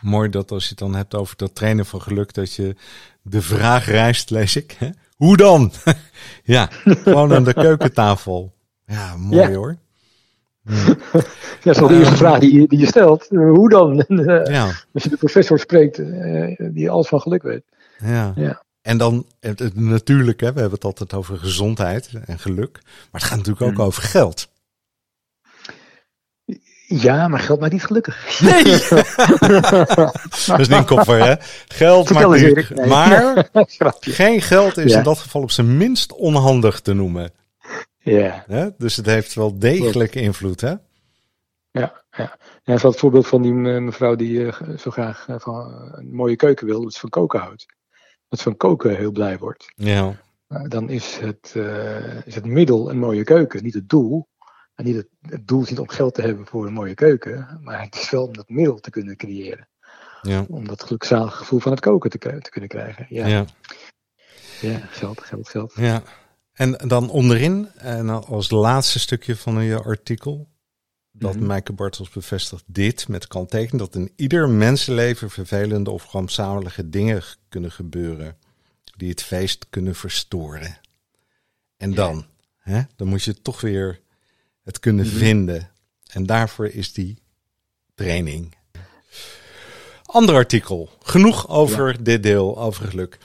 Mooi 0.00 0.28
dat 0.28 0.50
als 0.50 0.62
je 0.62 0.68
het 0.68 0.78
dan 0.78 0.94
hebt 0.94 1.14
over 1.14 1.36
dat 1.36 1.54
trainen 1.54 1.86
van 1.86 2.02
geluk, 2.02 2.34
dat 2.34 2.54
je 2.54 2.76
de 3.22 3.42
vraag 3.42 3.86
rijst, 3.86 4.30
lees 4.30 4.56
ik. 4.56 4.76
Hè? 4.78 4.88
Hoe 5.16 5.36
dan? 5.36 5.72
ja, 6.44 6.68
gewoon 6.84 7.34
aan 7.34 7.44
de 7.44 7.54
keukentafel. 7.54 8.52
Ja, 8.86 9.16
mooi 9.16 9.50
ja. 9.50 9.54
hoor. 9.54 9.76
Ja. 11.62 11.72
dat 11.72 11.74
is 11.74 11.78
wel 11.78 11.88
de 11.88 11.98
eerste 11.98 12.16
vraag 12.16 12.38
die 12.38 12.60
je, 12.60 12.66
die 12.68 12.78
je 12.78 12.86
stelt. 12.86 13.26
hoe 13.28 13.68
dan? 13.68 14.04
ja. 14.44 14.64
Als 14.92 15.02
je 15.02 15.08
de 15.08 15.16
professor 15.16 15.58
spreekt 15.58 16.02
die 16.74 16.90
alles 16.90 17.08
van 17.08 17.20
geluk 17.20 17.42
weet. 17.42 17.62
Ja. 17.98 18.32
ja. 18.36 18.62
En 18.82 18.98
dan 18.98 19.26
natuurlijk, 19.74 20.40
hè, 20.40 20.52
we 20.52 20.60
hebben 20.60 20.78
het 20.78 20.84
altijd 20.84 21.14
over 21.14 21.38
gezondheid 21.38 22.10
en 22.24 22.38
geluk. 22.38 22.80
Maar 22.82 23.20
het 23.20 23.22
gaat 23.22 23.36
natuurlijk 23.36 23.66
ook 23.66 23.76
mm. 23.76 23.82
over 23.82 24.02
geld. 24.02 24.48
Ja, 26.92 27.28
maar 27.28 27.40
geld 27.40 27.60
maakt 27.60 27.72
niet 27.72 27.84
gelukkig. 27.84 28.40
Nee! 28.40 28.64
dat 30.46 30.58
is 30.58 30.68
niet 30.68 30.84
kopper, 30.84 31.24
hè? 31.24 31.34
Geld 31.68 32.06
Vertel 32.06 32.30
maakt 32.30 32.42
niet 32.42 32.70
nee. 32.70 32.86
Maar 32.86 33.48
geen 34.00 34.42
geld 34.42 34.76
is 34.76 34.92
ja. 34.92 34.98
in 34.98 35.04
dat 35.04 35.18
geval 35.18 35.42
op 35.42 35.50
zijn 35.50 35.76
minst 35.76 36.12
onhandig 36.12 36.80
te 36.80 36.92
noemen. 36.92 37.32
Ja. 37.98 38.44
ja. 38.48 38.70
Dus 38.78 38.96
het 38.96 39.06
heeft 39.06 39.34
wel 39.34 39.58
degelijk 39.58 40.14
invloed, 40.14 40.60
hè? 40.60 40.68
Ja, 41.70 42.02
ja. 42.10 42.36
ja 42.62 42.72
dat 42.72 42.82
het 42.82 42.96
voorbeeld 42.96 43.26
van 43.26 43.42
die 43.42 43.52
mevrouw 43.52 44.16
die 44.16 44.38
uh, 44.38 44.52
zo 44.78 44.90
graag 44.90 45.26
uh, 45.28 45.36
van 45.38 45.90
een 45.92 46.14
mooie 46.14 46.36
keuken 46.36 46.66
wil, 46.66 46.82
dat 46.82 46.92
ze 46.92 47.00
van 47.00 47.08
koken 47.08 47.40
houdt. 47.40 47.66
Dat 48.28 48.38
ze 48.38 48.44
van 48.44 48.56
koken 48.56 48.96
heel 48.96 49.12
blij 49.12 49.38
wordt. 49.38 49.72
Ja. 49.74 50.16
Uh, 50.48 50.62
dan 50.68 50.88
is 50.88 51.18
het, 51.18 51.54
is 52.24 52.34
het 52.34 52.44
middel 52.44 52.90
een 52.90 52.98
mooie 52.98 53.24
keuken, 53.24 53.62
niet 53.62 53.74
het 53.74 53.88
doel. 53.88 54.28
En 54.80 54.86
niet 54.86 54.96
het, 54.96 55.08
het 55.20 55.48
doel 55.48 55.62
is 55.62 55.70
niet 55.70 55.78
om 55.78 55.88
geld 55.88 56.14
te 56.14 56.22
hebben 56.22 56.46
voor 56.46 56.66
een 56.66 56.72
mooie 56.72 56.94
keuken, 56.94 57.60
maar 57.62 57.82
het 57.82 57.94
is 57.94 58.10
wel 58.10 58.26
om 58.26 58.32
dat 58.32 58.48
middel 58.48 58.80
te 58.80 58.90
kunnen 58.90 59.16
creëren. 59.16 59.68
Ja. 60.22 60.44
Om 60.48 60.66
dat 60.66 60.82
gelukzalige 60.82 61.36
gevoel 61.36 61.58
van 61.58 61.72
het 61.72 61.80
koken 61.80 62.10
te, 62.10 62.18
te 62.18 62.50
kunnen 62.50 62.70
krijgen. 62.70 63.06
Ja. 63.08 63.26
Ja. 63.26 63.44
ja, 64.60 64.78
geld, 64.78 65.20
geld, 65.20 65.48
geld. 65.48 65.72
ja. 65.76 66.02
En 66.52 66.72
dan 66.72 67.10
onderin, 67.10 67.68
en 67.76 68.08
als 68.26 68.50
laatste 68.50 68.98
stukje 68.98 69.36
van 69.36 69.62
je 69.62 69.82
artikel, 69.82 70.48
dat. 71.12 71.40
Maaike 71.40 71.72
Bartels 71.72 72.10
bevestigt 72.10 72.64
dit 72.66 73.08
met 73.08 73.26
kanttekening 73.26 73.78
dat 73.78 73.94
in 73.94 74.12
ieder 74.16 74.48
mensenleven 74.48 75.30
vervelende 75.30 75.90
of 75.90 76.12
rampzalige 76.12 76.88
dingen 76.88 77.22
kunnen 77.48 77.72
gebeuren 77.72 78.36
die 78.96 79.10
het 79.10 79.22
feest 79.22 79.66
kunnen 79.70 79.94
verstoren. 79.94 80.78
En 81.76 81.94
dan, 81.94 82.26
hè, 82.58 82.82
dan 82.96 83.08
moet 83.08 83.22
je 83.22 83.42
toch 83.42 83.60
weer 83.60 84.00
het 84.70 84.80
kunnen 84.80 85.06
Mhm. 85.06 85.16
vinden. 85.16 85.70
En 86.12 86.26
daarvoor 86.26 86.66
is 86.68 86.92
die 86.92 87.18
training. 87.94 88.54
Ander 90.04 90.34
artikel. 90.34 90.90
Genoeg 91.02 91.48
over 91.48 92.02
dit 92.02 92.22
deel, 92.22 92.58
over 92.60 92.88
geluk. 92.88 93.18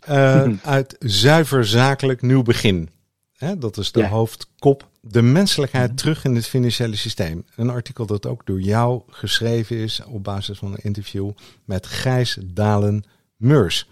Eh, 0.00 0.34
Mhm. 0.44 0.54
Uit 0.62 0.96
Zuiver 0.98 1.66
Zakelijk 1.66 2.22
Nieuw 2.22 2.42
Begin. 2.42 2.88
Hè, 3.36 3.58
dat 3.58 3.76
is 3.76 3.92
de 3.92 4.00
Ja. 4.00 4.08
hoofdkop. 4.08 4.88
De 5.00 5.22
menselijkheid 5.22 5.88
Mhm. 5.88 5.96
terug 5.96 6.24
in 6.24 6.34
het 6.34 6.46
financiële 6.46 6.96
systeem. 6.96 7.44
Een 7.56 7.70
artikel 7.70 8.06
dat 8.06 8.26
ook 8.26 8.46
door 8.46 8.60
jou 8.60 9.02
geschreven 9.08 9.76
is 9.76 10.00
op 10.06 10.24
basis 10.24 10.58
van 10.58 10.72
een 10.72 10.82
interview 10.82 11.30
met 11.64 11.86
Gijs 11.86 12.38
Dalen 12.44 13.04
Meurs. 13.36 13.88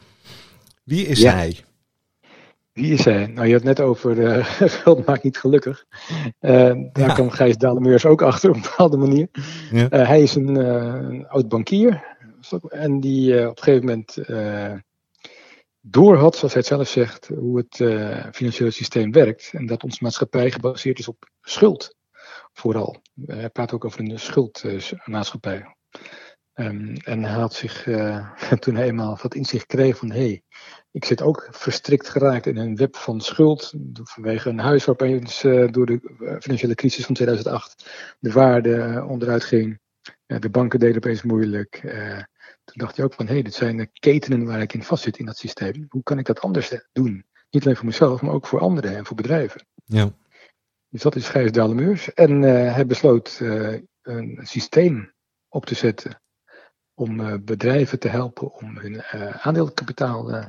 Wie 0.84 1.06
is 1.06 1.18
Ja. 1.20 1.32
hij? 1.32 1.64
Wie 2.74 2.92
is 2.92 3.04
hij? 3.04 3.26
Nou, 3.26 3.46
je 3.46 3.52
had 3.52 3.62
het 3.62 3.78
net 3.78 3.80
over 3.80 4.26
eh, 4.26 4.44
geld 4.82 5.06
maakt 5.06 5.22
niet 5.22 5.38
gelukkig. 5.38 5.84
Eh, 6.38 6.52
daar 6.92 7.06
Ja. 7.06 7.14
kwam 7.14 7.30
Gijs 7.30 7.56
Dalemeurs 7.56 8.06
ook 8.06 8.22
achter 8.22 8.48
op 8.50 8.56
een 8.56 8.62
bepaalde 8.62 8.96
manier. 8.96 9.28
Ja. 9.70 9.88
Eh, 9.88 10.06
hij 10.06 10.22
is 10.22 10.34
een, 10.34 10.54
een 10.54 11.28
oud 11.28 11.48
bankier. 11.48 12.04
En 12.68 13.00
die 13.00 13.48
op 13.48 13.56
een 13.56 13.62
gegeven 13.62 13.86
moment 13.86 14.16
eh 14.16 14.72
door 15.86 16.16
had, 16.16 16.36
zoals 16.36 16.52
hij 16.52 16.62
het 16.62 16.70
zelf 16.72 16.88
zegt, 16.88 17.28
hoe 17.38 17.56
het 17.58 17.76
financiële 18.34 18.70
systeem 18.70 19.12
werkt. 19.12 19.50
En 19.52 19.66
dat 19.66 19.84
onze 19.84 19.98
maatschappij 20.00 20.50
gebaseerd 20.50 20.98
is 20.98 21.08
op 21.08 21.30
schuld. 21.40 21.96
Vooral. 22.52 22.96
Hij 23.26 23.50
praat 23.50 23.72
ook 23.72 23.84
over 23.84 24.00
een 24.00 24.18
schuldmaatschappij. 24.18 25.74
Ehm, 26.54 26.94
en 27.04 27.22
hij 27.22 27.40
had 27.40 27.54
zich, 27.54 27.86
eh, 27.86 28.30
toen 28.60 28.74
hij 28.74 28.86
eenmaal 28.86 29.18
wat 29.22 29.34
inzicht 29.34 29.66
kreeg 29.66 29.96
van 29.96 30.10
hé, 30.10 30.16
hey, 30.16 30.42
ik 30.90 31.04
zit 31.04 31.22
ook 31.22 31.48
verstrikt 31.50 32.08
geraakt 32.08 32.46
in 32.46 32.56
een 32.56 32.76
web 32.76 32.96
van 32.96 33.20
schuld. 33.20 33.74
Vanwege 34.02 34.48
een 34.48 34.58
huis 34.58 34.84
waar 34.84 34.94
opeens 34.94 35.44
eh, 35.44 35.68
door 35.72 35.86
de 35.86 36.16
eh, 36.18 36.36
financiële 36.40 36.74
crisis 36.74 37.04
van 37.04 37.14
2008 37.14 37.90
de 38.18 38.32
waarde 38.32 39.04
onderuit 39.08 39.44
ging. 39.44 39.82
De 40.26 40.50
banken 40.50 40.78
deden 40.78 40.96
opeens 40.96 41.22
moeilijk. 41.22 41.80
Toen 42.64 42.76
dacht 42.76 42.96
hij 42.96 43.04
ook 43.04 43.14
van 43.14 43.26
hé, 43.26 43.32
hey, 43.32 43.42
dit 43.42 43.54
zijn 43.54 43.76
de 43.76 43.88
ketenen 43.92 44.44
waar 44.44 44.60
ik 44.60 44.74
in 44.74 44.82
vastzit 44.82 45.18
in 45.18 45.26
dat 45.26 45.36
systeem. 45.36 45.86
Hoe 45.88 46.02
kan 46.02 46.18
ik 46.18 46.26
dat 46.26 46.40
anders 46.40 46.74
doen? 46.92 47.26
Niet 47.50 47.64
alleen 47.64 47.76
voor 47.76 47.86
mezelf, 47.86 48.22
maar 48.22 48.32
ook 48.32 48.46
voor 48.46 48.60
anderen 48.60 48.96
en 48.96 49.06
voor 49.06 49.16
bedrijven. 49.16 49.66
Ja. 49.84 50.14
Dus 50.88 51.02
dat 51.02 51.16
is 51.16 51.28
Gijs 51.28 51.52
Dalemeurs. 51.52 52.14
En 52.14 52.42
hij 52.42 52.86
besloot 52.86 53.38
een 54.02 54.40
systeem 54.42 55.12
op 55.48 55.66
te 55.66 55.74
zetten 55.74 56.22
om 56.94 57.20
eh, 57.20 57.34
bedrijven 57.40 57.98
te 57.98 58.08
helpen 58.08 58.54
om 58.54 58.78
hun 58.78 59.00
eh, 59.00 59.46
aandeelkapitaal 59.46 60.30
eh, 60.30 60.44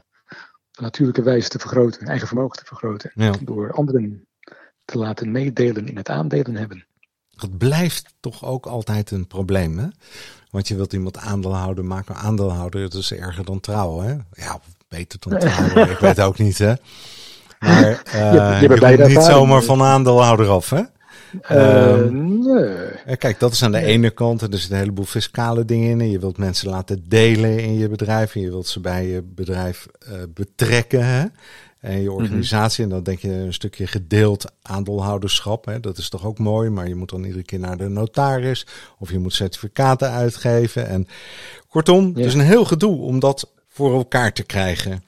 op 0.75 0.81
natuurlijke 0.81 1.23
wijze 1.23 1.49
te 1.49 1.59
vergroten, 1.59 1.99
hun 1.99 2.09
eigen 2.09 2.27
vermogen 2.27 2.57
te 2.57 2.65
vergroten. 2.65 3.11
Ja. 3.13 3.33
Door 3.41 3.71
anderen 3.73 4.27
te 4.85 4.97
laten 4.97 5.31
meedelen 5.31 5.87
in 5.87 5.97
het 5.97 6.09
aandelen 6.09 6.55
hebben. 6.55 6.85
Dat 7.35 7.57
blijft 7.57 8.15
toch 8.19 8.45
ook 8.45 8.65
altijd 8.65 9.11
een 9.11 9.27
probleem, 9.27 9.77
hè? 9.77 9.87
Want 10.49 10.67
je 10.67 10.75
wilt 10.75 10.93
iemand 10.93 11.17
aandeelhouder 11.17 11.85
maken. 11.85 12.15
Aandeelhouder, 12.15 12.81
dat 12.81 12.93
is 12.93 13.13
erger 13.13 13.45
dan 13.45 13.59
trouwen, 13.59 14.05
hè? 14.05 14.43
Ja, 14.43 14.59
beter 14.87 15.19
dan 15.19 15.39
trouwen. 15.39 15.89
ik 15.95 15.97
weet 15.97 16.21
ook 16.21 16.37
niet, 16.37 16.57
hè? 16.57 16.73
Maar 17.59 17.89
je 17.89 18.57
je, 18.61 18.79
beide 18.79 19.03
komt 19.03 19.15
niet 19.15 19.23
zomaar 19.23 19.63
van 19.63 19.81
aandeelhouder 19.81 20.47
af, 20.47 20.69
hè? 20.69 20.81
Ehm, 21.41 22.39
nee. 22.39 22.63
Eh, 23.05 23.17
Kijk, 23.17 23.39
dat 23.39 23.51
is 23.51 23.63
aan 23.63 23.71
de 23.71 23.81
ene 23.81 24.09
kant. 24.09 24.41
Er 24.41 24.49
zitten 24.51 24.71
een 24.71 24.77
heleboel 24.77 25.05
fiscale 25.05 25.65
dingen 25.65 25.89
in. 25.89 26.01
En 26.01 26.09
je 26.09 26.19
wilt 26.19 26.37
mensen 26.37 26.69
laten 26.69 27.03
delen 27.07 27.59
in 27.59 27.73
je 27.73 27.89
bedrijf. 27.89 28.35
En 28.35 28.41
je 28.41 28.49
wilt 28.49 28.67
ze 28.67 28.79
bij 28.79 29.07
je 29.07 29.21
bedrijf 29.21 29.87
eh, 29.99 30.13
betrekken. 30.33 31.05
Hè? 31.05 31.25
En 31.79 32.01
je 32.01 32.11
organisatie. 32.11 32.83
En 32.83 32.89
dan 32.89 33.03
denk 33.03 33.19
je 33.19 33.31
een 33.31 33.53
stukje 33.53 33.87
gedeeld 33.87 34.45
aandeelhouderschap. 34.61 35.65
Hè? 35.65 35.79
Dat 35.79 35.97
is 35.97 36.09
toch 36.09 36.25
ook 36.25 36.37
mooi. 36.39 36.69
Maar 36.69 36.87
je 36.87 36.95
moet 36.95 37.09
dan 37.09 37.23
iedere 37.23 37.43
keer 37.43 37.59
naar 37.59 37.77
de 37.77 37.89
notaris. 37.89 38.65
Of 38.99 39.11
je 39.11 39.19
moet 39.19 39.33
certificaten 39.33 40.09
uitgeven. 40.11 40.87
En 40.87 41.07
kortom, 41.69 42.05
Ja. 42.07 42.13
het 42.17 42.25
is 42.25 42.33
een 42.33 42.39
heel 42.39 42.65
gedoe 42.65 42.97
om 43.01 43.19
dat 43.19 43.51
voor 43.67 43.93
elkaar 43.93 44.33
te 44.33 44.43
krijgen. 44.43 45.03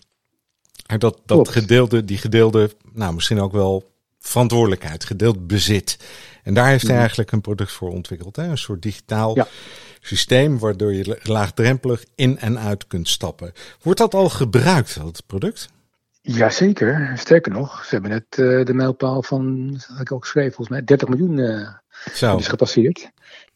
Dat, 0.88 1.00
dat 1.00 1.22
Klopt. 1.26 1.50
gedeelde, 1.50 2.06
die 2.06 2.18
gedeelde, 2.18 2.72
nou 2.94 3.14
misschien 3.14 3.40
ook 3.40 3.52
wel 3.52 3.84
verantwoordelijkheid, 4.28 5.06
gedeeld 5.06 5.48
bezit. 5.48 5.98
En 6.44 6.54
daar 6.54 6.68
heeft 6.68 6.82
hij 6.82 6.92
Mhm. 6.92 7.00
eigenlijk 7.00 7.32
een 7.32 7.42
product 7.42 7.72
voor 7.72 7.90
ontwikkeld. 7.90 8.36
Hè? 8.36 8.44
Een 8.44 8.58
soort 8.58 8.82
digitaal 8.82 9.36
Ja. 9.36 9.48
systeem 10.02 10.60
waardoor 10.60 10.94
je 10.94 11.06
la- 11.08 11.18
laagdrempelig 11.34 12.06
in 12.16 12.40
en 12.40 12.60
uit 12.60 12.88
kunt 12.88 13.08
stappen. 13.08 13.52
Wordt 13.82 14.00
dat 14.00 14.14
al 14.14 14.30
gebruikt, 14.30 14.96
dat 15.00 15.24
product? 15.28 15.70
Jazeker, 16.22 17.12
sterker 17.16 17.52
nog, 17.52 17.84
ze 17.86 17.90
hebben 17.94 18.12
net 18.12 18.26
eh, 18.30 18.66
de 18.66 18.74
mijlpaal 18.74 19.24
van, 19.24 19.74
had 19.88 20.00
ik 20.00 20.12
ook 20.12 20.24
geschreven, 20.24 20.54
volgens 20.54 20.78
mij 20.78 20.84
30 20.86 21.08
miljoen 21.08 21.40
eh, 21.40 22.38
is 22.38 22.48
gepasseerd. 22.48 23.12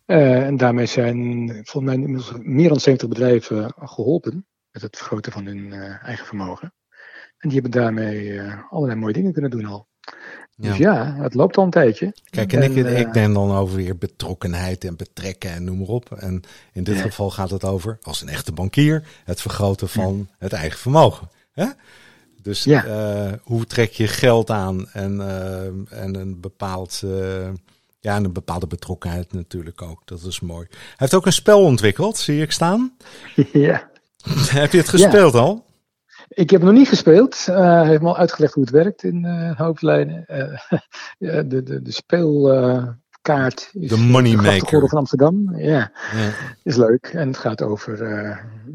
Eh, 0.06 0.46
en 0.46 0.58
daarmee 0.58 0.86
zijn 0.86 1.48
volgens 1.48 1.84
mij 1.84 1.94
inmiddels 1.94 2.32
meer 2.40 2.70
dan 2.70 2.80
70 2.80 3.10
bedrijven 3.10 3.74
geholpen 3.80 4.46
met 4.72 4.82
het 4.82 4.98
vergroten 4.98 5.32
van 5.32 5.46
hun 5.46 5.74
eigen 6.04 6.26
vermogen. 6.26 6.74
En 7.38 7.50
die 7.50 7.62
hebben 7.62 7.82
daarmee 7.82 8.42
allerlei 8.70 9.00
mooie 9.00 9.14
dingen 9.14 9.32
kunnen 9.34 9.52
doen 9.52 9.66
al. 9.66 9.88
Dus 10.62 10.78
ja, 10.78 11.16
het 11.20 11.34
loopt 11.34 11.58
al 11.58 11.64
een 11.64 11.70
tijdje. 11.70 12.14
Kijk, 12.30 12.54
en, 12.54 12.62
ik, 12.64 12.76
En, 12.76 12.86
eh, 12.86 13.00
ik 13.00 13.14
denk 13.14 13.34
dan 13.34 13.52
over 13.52 13.76
weer 13.76 13.98
betrokkenheid 13.98 14.84
en 14.86 14.96
betrekken 14.96 15.52
en 15.52 15.64
noem 15.64 15.78
maar 15.78 15.88
op. 15.88 16.12
En 16.12 16.42
in 16.74 16.84
dit 16.84 16.96
Ja. 16.96 17.02
geval 17.02 17.30
gaat 17.30 17.50
het 17.50 17.64
over, 17.64 17.98
als 18.02 18.22
een 18.22 18.30
echte 18.30 18.52
bankier, 18.52 19.04
het 19.24 19.42
vergroten 19.42 19.90
van 19.90 20.28
het 20.38 20.54
eigen 20.54 20.80
vermogen. 20.80 21.30
Hè? 21.52 21.66
Dus 22.42 22.64
Ja. 22.64 22.86
eh, 22.86 23.32
hoe 23.44 23.66
trek 23.66 23.92
je 23.92 24.08
geld 24.08 24.50
aan 24.50 24.90
en, 24.90 25.22
eh, 25.22 26.02
en 26.04 26.16
een 26.16 26.40
bepaald, 26.40 27.02
eh, 27.04 27.48
ja, 28.00 28.16
en 28.16 28.24
een 28.24 28.34
bepaalde 28.34 28.68
betrokkenheid 28.68 29.34
natuurlijk 29.34 29.82
ook. 29.82 30.02
Dat 30.06 30.24
is 30.24 30.40
mooi. 30.40 30.68
Hij 30.70 30.80
heeft 30.96 31.14
ook 31.14 31.26
een 31.26 31.34
spel 31.34 31.62
ontwikkeld, 31.64 32.18
zie 32.18 32.42
ik 32.42 32.52
staan. 32.52 32.98
ja. 33.54 33.90
Heb 34.62 34.72
je 34.72 34.78
het 34.78 34.90
gespeeld 34.90 35.34
al? 35.36 35.66
Ik 36.34 36.50
heb 36.50 36.62
nog 36.62 36.74
niet 36.74 36.88
gespeeld. 36.88 37.46
Hij 37.46 37.86
heeft 37.88 38.02
me 38.02 38.08
al 38.08 38.18
uitgelegd 38.18 38.54
hoe 38.54 38.64
het 38.64 38.72
werkt 38.74 39.04
in 39.04 39.26
eh, 39.26 39.58
hoofdlijnen. 39.58 40.24
Ja, 41.18 41.42
de, 41.44 41.64
de, 41.64 41.82
de 41.82 41.92
speelkaart 41.92 43.70
is 43.74 43.90
De 43.90 43.98
moneymaker. 43.98 44.88
van 44.90 44.98
Amsterdam. 44.98 45.56
Ja, 45.58 45.92
Ja. 46.14 46.32
is 46.64 46.76
leuk. 46.76 47.06
En 47.06 47.28
het 47.28 47.38
gaat 47.38 47.62
over, 47.62 48.06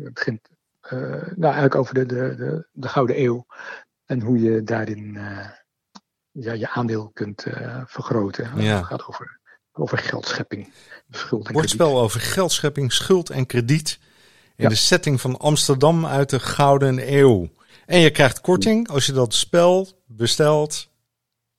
het 0.00 0.14
begint, 0.14 0.48
nou 0.90 1.42
eigenlijk 1.42 1.74
over 1.74 1.94
de, 1.94 2.06
de, 2.06 2.34
de, 2.36 2.66
de 2.72 2.88
Gouden 2.88 3.20
Eeuw. 3.22 3.46
En 4.06 4.20
hoe 4.20 4.40
je 4.40 4.62
daarin 4.62 5.18
ja, 6.30 6.52
je 6.52 6.70
aandeel 6.70 7.10
kunt 7.12 7.46
vergroten. 7.86 8.50
Ja. 8.56 8.76
Het 8.76 8.84
gaat 8.86 9.06
over, 9.06 9.40
over 9.72 9.98
geldschepping. 9.98 10.72
Schuld 11.10 11.46
en 11.46 11.52
krediet. 11.52 11.52
Bordspel 11.52 12.00
over 12.00 12.20
geldschepping, 12.20 12.92
schuld 12.92 13.30
en 13.30 13.46
krediet. 13.46 13.98
In 14.56 14.64
Ja. 14.64 14.68
de 14.68 14.74
setting 14.74 15.20
van 15.20 15.36
Amsterdam 15.38 16.06
uit 16.06 16.30
de 16.30 16.40
Gouden 16.40 17.14
Eeuw. 17.18 17.48
En 17.86 17.98
je 18.00 18.10
krijgt 18.10 18.40
korting 18.40 18.88
als 18.88 19.06
je 19.06 19.12
dat 19.12 19.34
spel 19.34 19.88
bestelt 20.06 20.88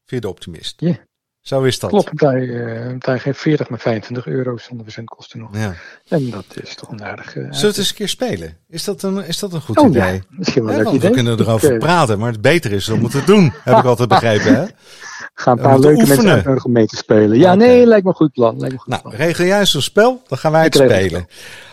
via 0.06 0.20
de 0.20 0.30
Optimist. 0.30 0.74
Ja. 0.78 0.98
Zo 1.42 1.62
is 1.64 1.80
dat. 1.80 1.90
Klopt, 1.90 2.20
hij, 2.22 2.50
eh, 2.88 2.96
hij 3.00 3.20
geeft 3.20 3.40
40 3.40 3.70
maar 3.70 3.80
25 3.80 4.26
euro 4.28 4.58
zonder 4.58 4.86
verzendkosten 4.86 5.40
nog. 5.40 5.50
Ja. 5.58 5.74
En 6.08 6.30
dat 6.30 6.46
is 6.64 6.76
toch 6.76 6.90
een 6.90 7.04
aardige... 7.04 7.32
Zullen 7.40 7.52
we 7.62 7.68
het 7.68 7.78
eens 7.78 7.90
een 7.90 7.96
keer 7.96 8.08
spelen? 8.10 8.58
Is 8.70 8.84
dat 8.84 9.04
een, 9.04 9.26
is 9.26 9.40
dat 9.40 9.54
een 9.54 9.62
goed 9.62 9.78
Oh 9.78 9.88
idee? 9.90 10.14
ja, 10.14 10.20
misschien 10.30 10.64
wel 10.66 10.74
een 10.78 10.84
leuk 10.84 10.94
idee. 10.94 11.10
we 11.10 11.16
kunnen 11.16 11.40
erover 11.40 11.68
Ik, 11.68 11.74
eh, 11.74 11.80
praten, 11.80 12.20
maar 12.20 12.32
het 12.32 12.42
beter 12.42 12.72
is 12.72 12.90
om 12.90 13.04
het 13.04 13.12
te 13.12 13.24
doen. 13.24 13.54
Heb 13.64 13.78
ik 13.78 13.86
altijd 13.86 14.10
begrepen, 14.10 14.56
hè? 14.56 14.66
ga 15.34 15.52
een 15.52 15.58
paar 15.58 15.80
leuke 15.80 15.98
mensen 15.98 16.10
oefenen. 16.16 16.34
uitnodigen 16.34 16.66
om 16.66 16.72
mee 16.72 16.86
te 16.88 16.96
spelen. 16.96 17.38
Ja, 17.38 17.56
nee, 17.56 17.86
lijkt 17.86 18.04
me 18.04 18.10
een 18.10 18.16
goed 18.16 18.32
plan. 18.32 18.58
Lijkt 18.60 18.74
me 18.74 18.80
goed 18.80 18.88
Nou, 18.90 19.02
plan. 19.02 19.14
regel 19.16 19.46
juist 19.46 19.76
een 19.76 19.82
spel, 19.82 20.22
dan 20.28 20.38
gaan 20.38 20.52
wij 20.52 20.64
het 20.64 20.76
Ik 20.76 20.82
regel 20.82 20.96
het 20.98 21.06
spelen. 21.06 21.28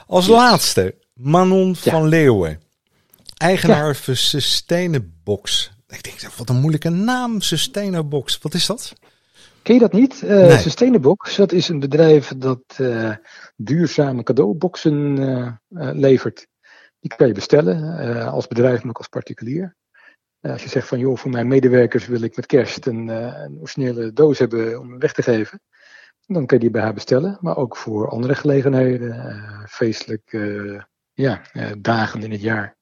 Als 0.06 0.26
Yes. 0.26 0.34
laatste, 0.34 0.94
Manon 1.14 1.68
Ja. 1.82 1.90
van 1.90 2.08
Leeuwen. 2.08 2.60
Eigenaar 3.36 3.94
van 3.96 4.16
Sustainabox. 4.16 5.72
Ik 5.88 6.02
denk, 6.02 6.34
wat 6.36 6.48
een 6.48 6.56
moeilijke 6.60 6.88
naam, 6.88 7.40
Sustainabox. 7.40 8.38
Wat 8.38 8.54
is 8.54 8.66
dat? 8.66 8.92
Ken 9.62 9.74
je 9.74 9.80
dat 9.80 9.92
niet? 9.92 10.22
Eh 10.22 10.28
Nee. 10.28 10.58
Sustainabox, 10.58 11.36
dat 11.36 11.52
is 11.52 11.68
een 11.68 11.78
bedrijf 11.78 12.32
dat 12.36 12.60
eh, 12.76 13.16
duurzame 13.56 14.22
cadeauboxen 14.22 15.18
eh, 15.18 15.52
levert. 15.92 16.46
Die 17.00 17.16
kan 17.16 17.26
je 17.26 17.32
bestellen 17.32 17.96
als 18.30 18.46
bedrijf, 18.46 18.80
maar 18.80 18.88
ook 18.88 18.98
als 18.98 19.08
particulier. 19.08 19.76
als 20.40 20.62
je 20.62 20.68
zegt 20.68 20.88
van 20.88 20.98
joh, 20.98 21.16
voor 21.16 21.30
mijn 21.30 21.48
medewerkers 21.48 22.06
wil 22.06 22.20
ik 22.22 22.36
met 22.36 22.46
kerst 22.46 22.86
een, 22.86 23.08
een 23.08 23.56
originele 23.60 24.12
doos 24.12 24.38
hebben 24.38 24.80
om 24.80 24.98
weg 24.98 25.12
te 25.12 25.22
geven. 25.22 25.60
Dan 26.26 26.46
kun 26.46 26.56
je 26.56 26.62
die 26.62 26.72
bij 26.72 26.82
haar 26.82 26.94
bestellen. 26.94 27.38
Maar 27.40 27.56
ook 27.56 27.76
voor 27.76 28.08
andere 28.08 28.34
gelegenheden, 28.34 29.38
feestelijk 29.68 30.32
ja, 31.14 31.42
dagen 31.78 32.22
in 32.22 32.30
het 32.30 32.40
jaar. 32.40 32.76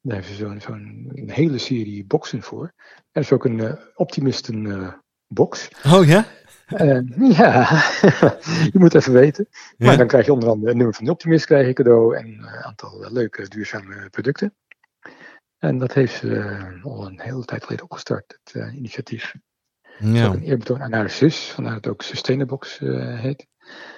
Daar 0.00 0.16
heeft 0.16 0.28
ze 0.28 0.34
zo'n 0.34 1.10
hele 1.26 1.58
serie 1.58 2.04
boxen 2.04 2.42
voor. 2.42 2.72
Er 3.12 3.22
is 3.22 3.32
ook 3.32 3.44
een 3.44 3.58
uh, 3.58 3.72
Optimisten 3.94 5.02
box. 5.26 5.68
Oh 5.86 6.06
ja? 6.06 6.26
Uh, 6.68 7.00
ja, 7.38 7.68
je 8.72 8.78
moet 8.78 8.94
even 8.94 9.12
weten. 9.12 9.48
Maar 9.76 9.96
dan 9.96 10.06
krijg 10.06 10.24
je 10.26 10.32
onder 10.32 10.48
andere 10.48 10.70
een 10.70 10.76
nummer 10.76 10.94
van 10.94 11.04
de 11.04 11.10
Optimist 11.10 11.46
krijg 11.46 11.66
je 11.66 11.72
cadeau 11.72 12.16
en 12.16 12.26
een 12.26 12.64
aantal 12.64 13.12
leuke 13.12 13.48
duurzame 13.48 14.10
producten. 14.10 14.54
En 15.58 15.78
dat 15.78 15.92
heeft 15.92 16.14
ze 16.14 16.80
al 16.82 17.06
een 17.06 17.20
hele 17.20 17.44
tijd 17.44 17.64
geleden 17.64 17.84
opgestart, 17.84 18.38
het 18.44 18.72
initiatief. 18.74 19.34
Ja. 19.98 20.26
Ook 20.26 20.34
een 20.34 20.42
eerbetoon 20.42 20.82
aan 20.82 20.92
haar 20.92 21.10
zus, 21.10 21.50
vandaar 21.50 21.74
het 21.74 21.86
ook 21.86 22.02
Sustainabox 22.02 22.78
heet. 22.78 23.46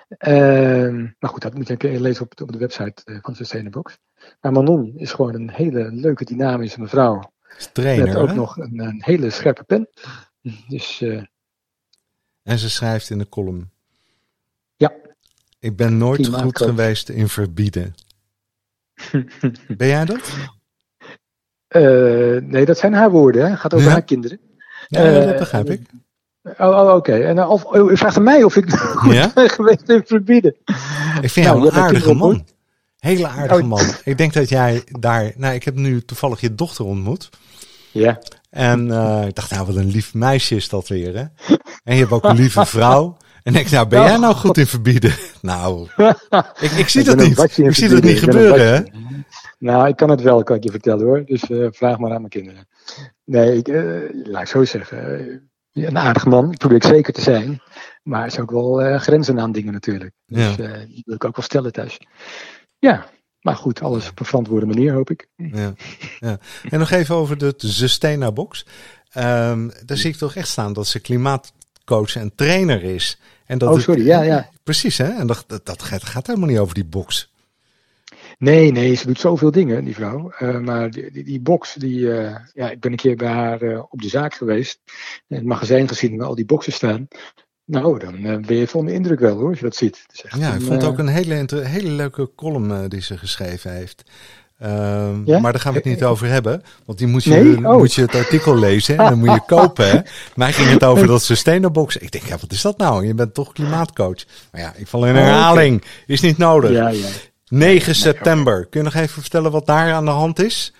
Ehm, 0.08 1.02
maar 1.18 1.30
goed, 1.30 1.42
dat 1.42 1.54
moet 1.54 1.68
je 1.68 2.00
lezen 2.00 2.24
op, 2.24 2.40
op 2.40 2.52
de 2.52 2.58
website 2.58 3.20
van 3.22 3.34
Sustainabox. 3.34 3.98
Maar 4.40 4.52
Manon 4.52 4.92
is 4.96 5.12
gewoon 5.12 5.34
een 5.34 5.50
hele 5.50 5.92
leuke, 5.92 6.24
dynamische 6.24 6.80
mevrouw. 6.80 7.32
Trainer, 7.72 8.06
Met 8.06 8.16
ook 8.16 8.34
nog 8.34 8.56
een, 8.56 8.78
een, 8.78 9.02
hele 9.04 9.30
scherpe 9.30 9.64
pen. 9.64 9.88
Dus, 10.68 11.00
uh, 11.00 11.22
en 12.42 12.58
ze 12.58 12.70
schrijft 12.70 13.10
in 13.10 13.18
de 13.18 13.28
column. 13.28 13.70
Ja. 14.76 14.92
Ik 15.58 15.76
ben 15.76 15.98
nooit 15.98 16.26
goed 16.26 16.58
geweest 16.58 17.08
in 17.08 17.28
verbieden. 17.28 17.94
ben 19.76 19.88
jij 19.88 20.04
dat? 20.04 20.34
Uh, 21.68 22.40
nee, 22.40 22.64
dat 22.64 22.78
zijn 22.78 22.92
haar 22.92 23.10
woorden. 23.10 23.48
Hè? 23.48 23.56
Gaat 23.56 23.74
over 23.74 23.86
ja? 23.86 23.92
haar 23.92 24.04
kinderen. 24.04 24.40
Ja, 24.86 25.20
dat 25.20 25.38
begrijp 25.38 25.70
ik. 25.70 25.80
Oh, 26.58 26.68
oh 26.68 26.94
oké. 26.94 27.12
En 27.12 27.46
of, 27.46 27.64
oh, 27.64 27.96
vraagt 27.96 28.16
aan 28.16 28.22
mij 28.22 28.42
of 28.42 28.56
ik 28.56 28.70
goed 29.00 29.12
ja? 29.12 29.30
ben 29.34 29.50
geweest 29.50 29.88
in 29.88 30.02
verbieden. 30.06 30.56
Ik 31.20 31.30
vind 31.30 31.46
nou, 31.46 31.58
jou 31.58 31.68
een 31.68 31.82
aardige 31.82 32.14
man. 32.14 32.46
Hele 32.98 33.26
aardige 33.26 33.62
oh. 33.62 33.68
man. 33.68 33.84
Ik 34.04 34.18
denk 34.18 34.32
dat 34.32 34.48
jij 34.48 34.82
daar... 34.86 35.32
Nou, 35.36 35.54
ik 35.54 35.64
heb 35.64 35.74
nu 35.74 36.04
toevallig 36.04 36.40
je 36.40 36.54
dochter 36.54 36.84
ontmoet. 36.84 37.30
Ja. 37.92 38.18
En 38.50 38.86
uh, 38.86 39.24
ik 39.26 39.34
dacht, 39.34 39.50
nou, 39.50 39.66
wat 39.66 39.76
een 39.76 39.90
lief 39.90 40.14
meisje 40.14 40.54
is 40.54 40.68
dat 40.68 40.88
weer, 40.88 41.14
hè? 41.14 41.24
En 41.84 41.94
je 41.94 42.00
hebt 42.00 42.12
ook 42.12 42.24
een 42.24 42.36
lieve 42.36 42.66
vrouw. 42.76 43.16
En 43.42 43.54
ik, 43.54 43.70
nou, 43.70 43.88
ben 43.88 44.02
jij 44.02 44.16
nou 44.16 44.34
goed 44.34 44.58
in 44.58 44.66
verbieden? 44.66 45.14
Nou, 45.42 45.88
ik, 46.60 46.70
ik 46.70 46.88
zie 46.88 47.04
dat 47.04 47.16
niet. 47.16 47.58
Ik 47.58 47.74
zie 47.74 47.88
dat 47.88 48.02
niet 48.02 48.18
gebeuren, 48.18 48.74
hè? 48.74 48.82
Nou, 49.58 49.88
ik 49.88 49.96
kan 49.96 50.10
het 50.10 50.20
wel, 50.20 50.42
kan 50.42 50.56
ik 50.56 50.64
je 50.64 50.70
vertellen, 50.70 51.04
hoor. 51.04 51.24
Dus 51.24 51.50
uh, 51.50 51.68
vraag 51.70 51.98
maar 51.98 52.10
aan 52.10 52.16
mijn 52.16 52.28
kinderen. 52.28 52.68
Nee, 53.24 53.56
ik, 53.56 53.68
uh, 53.68 54.00
laat 54.24 54.42
ik 54.42 54.48
zo 54.48 54.64
zeggen. 54.64 55.50
Een 55.84 55.98
aardig 55.98 56.26
man, 56.26 56.56
probeer 56.56 56.76
ik 56.76 56.84
zeker 56.84 57.12
te 57.12 57.20
zijn. 57.20 57.60
Maar 58.02 58.20
er 58.20 58.26
is 58.26 58.38
ook 58.38 58.50
wel 58.50 58.98
grenzen 58.98 59.40
aan 59.40 59.52
dingen 59.52 59.72
natuurlijk. 59.72 60.12
Dus 60.26 60.54
ja. 60.54 60.84
die 60.86 61.02
wil 61.04 61.14
ik 61.14 61.24
ook 61.24 61.36
wel 61.36 61.44
stellen 61.44 61.72
thuis. 61.72 61.98
Ja, 62.78 63.06
maar 63.40 63.56
goed, 63.56 63.82
alles 63.82 64.10
op 64.10 64.20
een 64.20 64.26
verantwoorde 64.26 64.66
manier, 64.66 64.92
hoop 64.92 65.10
ik. 65.10 65.28
Ja, 65.36 65.74
ja. 66.20 66.38
En 66.70 66.78
nog 66.78 66.90
even 66.90 67.14
over 67.14 67.38
de 67.38 67.54
Sustainabox. 67.56 68.66
Um, 69.16 69.70
daar 69.84 69.96
zie 69.96 70.10
ik 70.10 70.16
toch 70.16 70.34
echt 70.34 70.48
staan 70.48 70.72
dat 70.72 70.86
ze 70.86 71.00
klimaatcoach 71.00 72.16
en 72.16 72.34
trainer 72.34 72.82
is. 72.82 73.20
En 73.44 73.58
dat 73.58 73.74
oh, 73.74 73.80
sorry, 73.80 74.06
ja, 74.06 74.22
ja. 74.22 74.48
Precies, 74.62 74.98
hè? 74.98 75.08
En 75.08 75.26
dat, 75.26 75.44
dat, 75.64 75.82
gaat, 75.82 76.04
gaat, 76.04 76.26
helemaal 76.26 76.48
niet 76.48 76.58
over 76.58 76.74
die 76.74 76.84
box. 76.84 77.32
Nee, 78.38 78.72
nee, 78.72 78.94
ze 78.94 79.06
doet 79.06 79.20
zoveel 79.20 79.50
dingen, 79.50 79.84
die 79.84 79.94
vrouw. 79.94 80.32
Uh, 80.38 80.58
maar 80.58 80.90
die, 80.90 81.10
die, 81.10 81.24
die, 81.24 81.40
box, 81.40 81.74
die, 81.74 81.98
uh, 81.98 82.36
ja, 82.54 82.70
ik 82.70 82.80
ben 82.80 82.90
een 82.90 82.96
keer 82.96 83.16
bij 83.16 83.28
haar 83.28 83.62
uh, 83.62 83.82
op 83.88 84.02
de 84.02 84.08
zaak 84.08 84.34
geweest. 84.34 84.80
In 85.26 85.36
het 85.36 85.44
magazijn 85.44 85.88
gezien 85.88 86.16
waar 86.16 86.26
al 86.26 86.34
die 86.34 86.44
boxen 86.44 86.72
staan. 86.72 87.08
Nou, 87.64 87.98
dan 87.98 88.42
ben 88.46 88.56
je 88.56 88.66
vol 88.66 88.84
de 88.84 88.92
indruk 88.92 89.20
wel 89.20 89.36
hoor, 89.36 89.48
als 89.48 89.58
je 89.58 89.64
dat 89.64 89.76
ziet. 89.76 90.06
ja, 90.38 90.54
ik 90.54 90.60
vond 90.60 90.84
ook 90.84 90.98
een 90.98 91.08
hele, 91.08 91.46
hele 91.62 91.90
leuke 91.90 92.30
column 92.34 92.88
die 92.88 93.02
ze 93.02 93.18
geschreven 93.18 93.72
heeft. 93.72 94.04
Ehm, 94.58 95.22
ja? 95.24 95.38
Maar 95.38 95.52
daar 95.52 95.60
gaan 95.60 95.72
we 95.72 95.78
het 95.78 95.88
niet 95.88 96.04
over 96.04 96.26
hebben. 96.26 96.62
Want 96.84 96.98
die 96.98 97.06
moet 97.06 97.24
je, 97.24 97.30
nee? 97.30 97.68
oh. 97.68 97.76
moet 97.76 97.94
je 97.94 98.00
het 98.00 98.14
artikel 98.14 98.56
lezen 98.56 98.98
en 98.98 99.04
dan 99.04 99.18
moet 99.18 99.32
je 99.32 99.42
kopen. 99.46 99.90
Hè? 99.90 100.00
Mij 100.34 100.52
ging 100.52 100.68
het 100.70 100.84
over 100.84 101.06
dat 101.06 101.22
Sustainabox. 101.22 101.96
Ik 101.96 102.10
denk, 102.10 102.24
ja, 102.24 102.36
wat 102.40 102.52
is 102.52 102.62
dat 102.62 102.78
nou? 102.78 103.06
Je 103.06 103.14
bent 103.14 103.34
toch 103.34 103.52
klimaatcoach. 103.52 104.24
Maar 104.52 104.60
ja, 104.60 104.72
ik 104.76 104.86
val 104.86 105.06
in 105.06 105.14
herhaling. 105.14 105.74
Oh, 105.76 105.82
okay. 105.82 106.02
Is 106.06 106.20
niet 106.20 106.38
nodig. 106.38 106.70
Ja, 106.70 106.88
ja. 106.88 107.08
9 107.50 107.94
september. 107.94 108.66
Kun 108.66 108.80
je 108.80 108.86
nog 108.86 109.02
even 109.02 109.22
vertellen 109.22 109.50
wat 109.50 109.66
daar 109.66 109.92
aan 109.92 110.04
de 110.04 110.10
hand 110.10 110.38
is? 110.38 110.74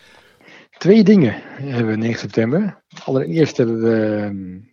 Twee 0.79 1.05
dingen 1.05 1.35
hebben 1.45 1.87
we 1.87 1.97
9 1.97 2.19
september. 2.19 2.83
Allereerst 3.05 3.57
hebben 3.57 3.81
we 3.81 4.31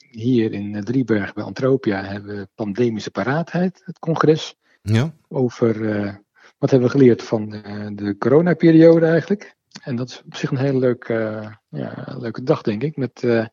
hier 0.09 0.53
in 0.53 0.83
Drieberg 0.83 1.33
bij 1.33 1.43
Antropia 1.43 2.03
hebben 2.03 2.37
we 2.37 2.47
pandemische 2.55 3.11
paraatheid, 3.11 3.81
het 3.85 3.99
congres. 3.99 4.55
Ja. 4.81 5.13
Over 5.27 5.75
uh, 5.75 6.13
wat 6.57 6.69
hebben 6.69 6.89
we 6.89 6.97
geleerd 6.97 7.23
van 7.23 7.49
de, 7.49 7.91
de 7.95 8.17
coronaperiode 8.17 9.05
eigenlijk. 9.05 9.55
En 9.81 9.95
dat 9.95 10.09
is 10.09 10.21
op 10.25 10.35
zich 10.35 10.51
een 10.51 10.57
hele 10.57 10.79
leuke, 10.79 11.13
uh, 11.13 11.79
ja, 11.81 12.15
leuke 12.19 12.43
dag, 12.43 12.61
denk 12.61 12.83
ik, 12.83 12.97
met 12.97 13.21
uh, 13.23 13.45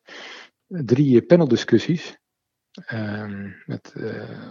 drie 0.67 1.21
paneldiscussies. 1.21 2.17
Ehm, 2.85 3.49
met 3.65 3.93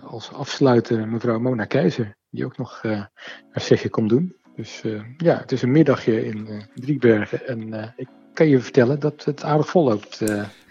als 0.05 0.33
afsluiter 0.33 1.09
mevrouw 1.09 1.39
Mona 1.39 1.65
Keizer, 1.65 2.17
die 2.31 2.45
ook 2.45 2.59
nog 2.59 2.83
haar 2.83 3.11
zegje 3.55 3.89
komt 3.89 4.09
doen. 4.09 4.37
Dus 4.57 4.83
ja, 5.17 5.39
het 5.39 5.53
is 5.53 5.63
een 5.63 5.71
middagje 5.71 6.25
in 6.25 6.69
Driebergen 6.75 7.47
en 7.47 7.93
ik 7.97 8.09
kan 8.35 8.49
je 8.49 8.61
vertellen 8.61 9.01
dat 9.01 9.25
het 9.25 9.45
aardig 9.45 9.69
vol 9.69 9.85
loopt 9.85 10.23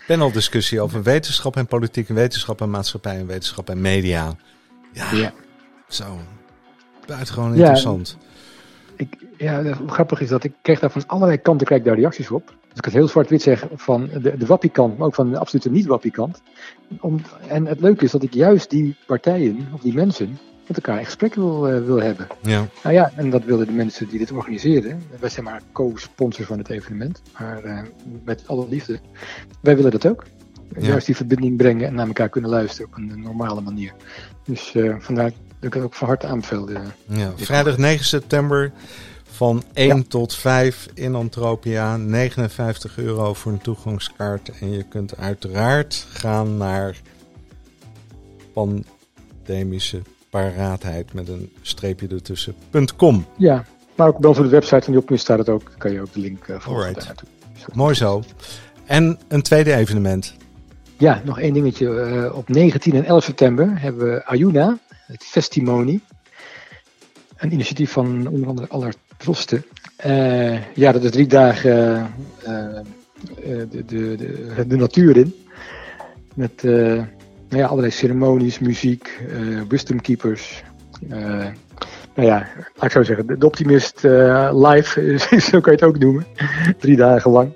paneldiscussie 0.07 0.81
over 0.81 1.03
wetenschap 1.03 1.55
en 1.55 1.65
politiek 1.65 2.09
en 2.09 2.15
wetenschap 2.15 2.61
en 2.61 2.69
maatschappij 2.69 3.17
en 3.17 3.27
wetenschap 3.27 3.69
en 3.69 3.81
media. 3.81 4.35
Ja, 4.91 5.11
ja. 5.11 5.33
zo. 5.87 6.17
Buitengewoon 7.05 7.53
interessant. 7.53 8.17
Ik, 8.95 9.15
ja, 9.37 9.77
grappig 9.87 10.21
is 10.21 10.29
dat 10.29 10.43
ik 10.43 10.53
kreeg 10.61 10.79
daar 10.79 10.91
van 10.91 11.07
allerlei 11.07 11.37
kanten 11.37 11.67
krijg 11.67 11.83
daar 11.83 11.95
reacties 11.95 12.31
op. 12.31 12.57
Ik 12.79 12.85
het 12.85 12.93
heel 12.93 13.07
zwart-wit 13.07 13.41
zeg 13.41 13.67
van 13.75 14.09
de, 14.21 14.37
de 14.37 14.45
wappiekant, 14.45 14.97
maar 14.97 15.07
ook 15.07 15.15
van 15.15 15.29
de 15.29 15.39
absolute 15.39 15.69
niet-wappiekant. 15.69 16.41
En 17.47 17.65
het 17.65 17.79
leuke 17.79 18.05
is 18.05 18.11
dat 18.11 18.23
ik 18.23 18.33
juist 18.33 18.69
die 18.69 18.95
partijen, 19.05 19.67
of 19.73 19.81
die 19.81 19.93
mensen, 19.93 20.39
met 20.67 20.77
elkaar 20.77 20.99
in 20.99 21.05
gesprek 21.05 21.35
wil, 21.35 21.73
uh, 21.73 21.85
wil 21.85 22.01
hebben. 22.01 22.27
Ja. 22.41 22.67
Nou 22.83 22.95
ja, 22.95 23.11
en 23.15 23.29
dat 23.29 23.43
willen 23.43 23.65
de 23.65 23.71
mensen 23.71 24.07
die 24.07 24.19
dit 24.19 24.31
organiseren. 24.31 25.03
Wij 25.19 25.29
zijn 25.29 25.45
maar 25.45 25.61
co-sponsor 25.71 26.45
van 26.45 26.57
het 26.57 26.69
evenement, 26.69 27.21
maar 27.39 27.65
uh, 27.65 27.81
met 28.23 28.43
alle 28.47 28.67
liefde. 28.69 28.99
Wij 29.61 29.75
willen 29.75 29.91
dat 29.91 30.07
ook. 30.07 30.23
Ja. 30.77 30.87
Juist 30.87 31.05
die 31.05 31.15
verbinding 31.15 31.57
brengen 31.57 31.87
en 31.87 31.93
naar 31.93 32.07
elkaar 32.07 32.29
kunnen 32.29 32.49
luisteren 32.49 32.87
op 32.91 32.97
een 32.97 33.21
normale 33.21 33.61
manier. 33.61 33.93
Dus 34.43 34.73
uh, 34.73 34.95
vandaar 34.99 35.31
dat 35.59 35.67
ik 35.67 35.73
het 35.73 35.83
ook 35.83 35.93
van 35.93 36.07
harte 36.07 36.27
aanbeveel. 36.27 36.69
ja, 37.07 37.33
vrijdag 37.35 37.77
9 37.77 38.05
september 38.05 38.71
van 39.39 39.63
1 39.73 39.87
ja. 39.87 40.03
tot 40.07 40.35
5 40.35 40.87
in 40.93 41.15
Antropia. 41.15 41.97
59 41.97 42.97
euro 42.97 43.33
voor 43.33 43.51
een 43.51 43.61
toegangskaart. 43.61 44.51
En 44.59 44.71
je 44.71 44.83
kunt 44.83 45.17
uiteraard 45.17 46.07
gaan 46.09 46.57
naar 46.57 46.97
pandemische 48.53 50.01
paraatheid 50.29 51.13
met 51.13 51.27
een 51.27 51.51
streepje 51.61 52.07
ertussen.com. 52.07 53.25
Ja, 53.37 53.65
maar 53.95 54.07
ook 54.07 54.25
ons 54.25 54.37
op 54.37 54.43
de 54.43 54.49
website 54.49 54.81
van 54.81 54.93
Jopmus 54.93 55.21
staat 55.21 55.37
het 55.37 55.49
ook. 55.49 55.71
kan 55.77 55.91
je 55.91 56.01
ook 56.01 56.13
de 56.13 56.19
link 56.19 56.47
uh, 56.47 56.59
volgen. 56.59 56.95
Mooi 57.73 57.95
zo. 57.95 58.23
En 58.85 59.19
een 59.27 59.41
tweede 59.41 59.73
evenement. 59.73 60.35
Ja, 60.97 61.21
nog 61.25 61.39
één 61.39 61.53
dingetje. 61.53 61.85
Uh, 61.85 62.37
op 62.37 62.49
19 62.49 62.93
en 62.93 63.05
11 63.05 63.23
september 63.23 63.81
hebben 63.81 64.13
we 64.13 64.25
Ayuna, 64.25 64.77
het 64.87 65.23
Festimony. 65.23 65.99
Een 67.39 67.53
initiatief 67.53 67.91
van 67.91 68.27
onder 68.27 68.47
andere 68.47 68.67
Allard 68.67 68.97
Drosten. 69.17 69.65
Uh, 70.05 70.75
ja, 70.75 70.91
dat 70.91 71.03
is 71.03 71.11
drie 71.11 71.27
dagen 71.27 72.13
de, 72.43 73.67
de, 73.69 73.85
de, 73.85 74.67
de, 74.67 74.75
natuur 74.75 75.17
in. 75.17 75.35
Met 76.33 76.63
nou 76.63 77.07
ja, 77.49 77.65
allerlei 77.65 77.91
ceremonies, 77.91 78.59
muziek, 78.59 79.23
wisdom 79.67 80.01
keepers. 80.01 80.63
Uh, 81.09 81.45
nou 82.15 82.27
ja, 82.27 82.47
ik 82.81 82.91
zo 82.91 83.03
zeggen, 83.03 83.39
de, 83.39 83.45
Optimist 83.45 84.03
live, 84.51 85.17
zo 85.51 85.59
kan 85.59 85.73
je 85.73 85.79
het 85.79 85.83
ook 85.83 85.99
noemen. 85.99 86.25
Drie 86.77 86.95
dagen 86.95 87.31
lang. 87.31 87.51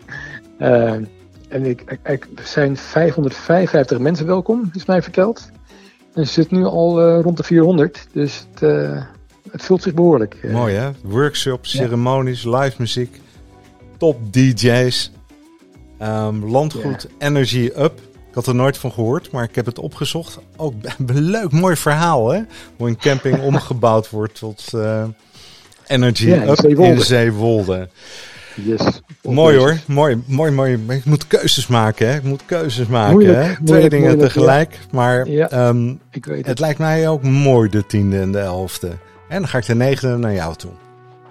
en 1.49 1.65
ik, 1.65 1.99
ik, 2.03 2.27
er 2.35 2.43
zijn 2.43 2.77
555 2.77 3.99
mensen 3.99 4.25
welkom, 4.25 4.69
is 4.73 4.85
mij 4.85 5.01
verteld. 5.01 5.51
En 6.13 6.21
er 6.21 6.27
zit 6.27 6.51
nu 6.51 6.63
al 6.63 7.19
rond 7.21 7.37
de 7.37 7.43
400, 7.43 8.07
dus 8.11 8.47
het, 8.53 8.61
het 9.53 9.63
vult 9.63 9.81
zich 9.81 9.93
behoorlijk. 9.93 10.35
Mooi 10.51 10.75
hè? 10.75 10.89
Workshops, 11.03 11.69
ceremonies, 11.71 12.43
live 12.43 12.73
muziek, 12.77 13.21
top 13.97 14.33
DJ's, 14.33 15.11
um, 16.01 16.45
landgoed. 16.49 17.07
Energy 17.17 17.71
Up. 17.77 17.99
Ik 18.29 18.39
had 18.39 18.47
er 18.47 18.55
nooit 18.55 18.77
van 18.77 18.91
gehoord, 18.91 19.31
maar 19.31 19.43
ik 19.43 19.55
heb 19.55 19.65
het 19.65 19.79
opgezocht. 19.79 20.39
Ook 20.57 20.73
een 21.07 21.19
leuk, 21.21 21.51
mooi 21.51 21.75
verhaal, 21.75 22.29
hè? 22.29 22.41
Hoe 22.77 22.87
een 22.87 22.97
camping 22.97 23.41
omgebouwd 23.51 24.09
wordt 24.09 24.35
tot 24.39 24.71
uh, 24.75 25.03
energy 25.87 26.27
ja, 26.27 26.41
in, 26.41 26.55
Zeewolde. 26.55 26.91
in 26.91 27.01
Zeewolde. 27.01 27.89
Yes. 28.55 29.01
Mooi 29.21 29.57
hoor, 29.57 29.77
mooi, 29.87 30.23
mooi, 30.27 30.51
mooi. 30.51 30.79
Ik 30.89 31.05
moet 31.05 31.27
keuzes 31.27 31.67
maken, 31.67 32.07
hè? 32.07 32.15
Ik 32.15 32.23
moet 32.23 32.45
keuzes 32.45 32.87
maken, 32.87 33.11
Moeilijk, 33.13 33.35
hè? 33.37 33.41
moeilijk, 33.43 33.65
Twee 33.65 33.89
dingen 33.89 34.07
moeilijk, 34.09 34.33
tegelijk. 34.33 34.77
Maar 34.91 35.27
Ja. 35.29 35.49
ehm, 35.49 35.89
Ik 36.11 36.25
weet 36.25 36.37
het 36.37 36.45
het. 36.47 36.59
lijkt 36.59 36.79
mij 36.79 37.07
ook 37.09 37.23
mooi, 37.23 37.69
de 37.69 37.85
tiende 37.85 38.19
en 38.19 38.31
de 38.31 38.39
elfde. 38.39 38.91
En 39.33 39.39
dan 39.39 39.47
ga 39.47 39.57
ik 39.57 39.65
de 39.65 39.75
negende 39.75 40.17
naar 40.17 40.33
jou 40.33 40.55
toe. 40.55 40.71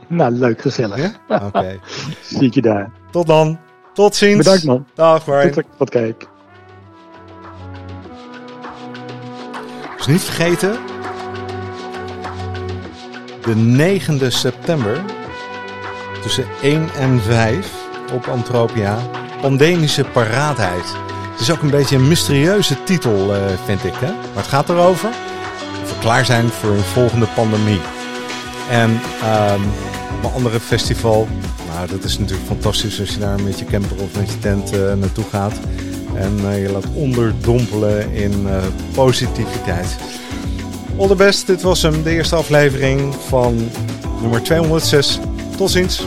Nou, 0.06 0.32
leuk, 0.32 0.60
gezellig. 0.60 0.96
Ja? 0.98 1.40
Oké. 1.46 1.78
Zie 2.22 2.42
ik 2.42 2.54
je 2.54 2.62
daar. 2.62 2.90
Tot 3.10 3.26
dan. 3.26 3.58
Tot 3.94 4.14
ziens. 4.14 4.36
Bedankt 4.36 4.64
man. 4.64 4.86
Dag, 4.94 5.26
ik 5.26 5.64
wat 5.76 5.90
kijk. 5.90 6.28
Dus 9.96 10.06
niet 10.06 10.20
vergeten. 10.20 10.76
De 13.42 14.00
9e 14.00 14.26
september. 14.26 15.00
Tussen 16.22 16.44
1 16.62 16.88
en 16.98 17.20
5 17.20 17.74
op 18.12 18.26
Antropia. 18.26 18.98
Pandemische 19.40 20.04
paraatheid. 20.04 20.94
Het 21.30 21.40
is 21.40 21.50
ook 21.50 21.62
een 21.62 21.70
beetje 21.70 21.96
een 21.96 22.08
mysterieuze 22.08 22.82
titel, 22.84 23.34
eh, 23.34 23.40
vind 23.64 23.84
ik. 23.84 23.94
Hè? 23.94 24.12
Maar 24.12 24.42
het 24.42 24.46
gaat 24.46 24.68
erover. 24.68 25.10
Klaar 26.00 26.24
zijn 26.24 26.48
voor 26.48 26.70
een 26.70 26.78
volgende 26.78 27.26
pandemie. 27.34 27.80
En 28.70 29.00
ehm 29.22 29.60
mijn 30.22 30.34
andere 30.34 30.60
festival. 30.60 31.28
Nou, 31.68 31.88
dat 31.88 32.04
is 32.04 32.18
natuurlijk 32.18 32.46
fantastisch 32.46 33.00
als 33.00 33.10
je 33.10 33.18
daar 33.18 33.42
met 33.42 33.58
je 33.58 33.64
camper 33.64 34.02
of 34.02 34.16
met 34.16 34.30
je 34.30 34.38
tent 34.38 34.72
eh, 34.72 34.92
naartoe 34.92 35.24
gaat. 35.30 35.54
En 36.14 36.38
eh, 36.44 36.62
je 36.62 36.72
laat 36.72 36.86
onderdompelen 36.94 38.12
in 38.12 38.48
eh, 38.48 38.62
positiviteit. 38.94 39.96
All 40.98 41.08
the 41.08 41.14
best. 41.14 41.46
Dit 41.46 41.62
was 41.62 41.82
hem, 41.82 42.02
de 42.02 42.10
eerste 42.10 42.36
aflevering 42.36 43.14
van 43.28 43.70
nummer 44.20 44.42
206. 44.42 45.18
Tot 45.56 45.70
ziens. 45.70 46.06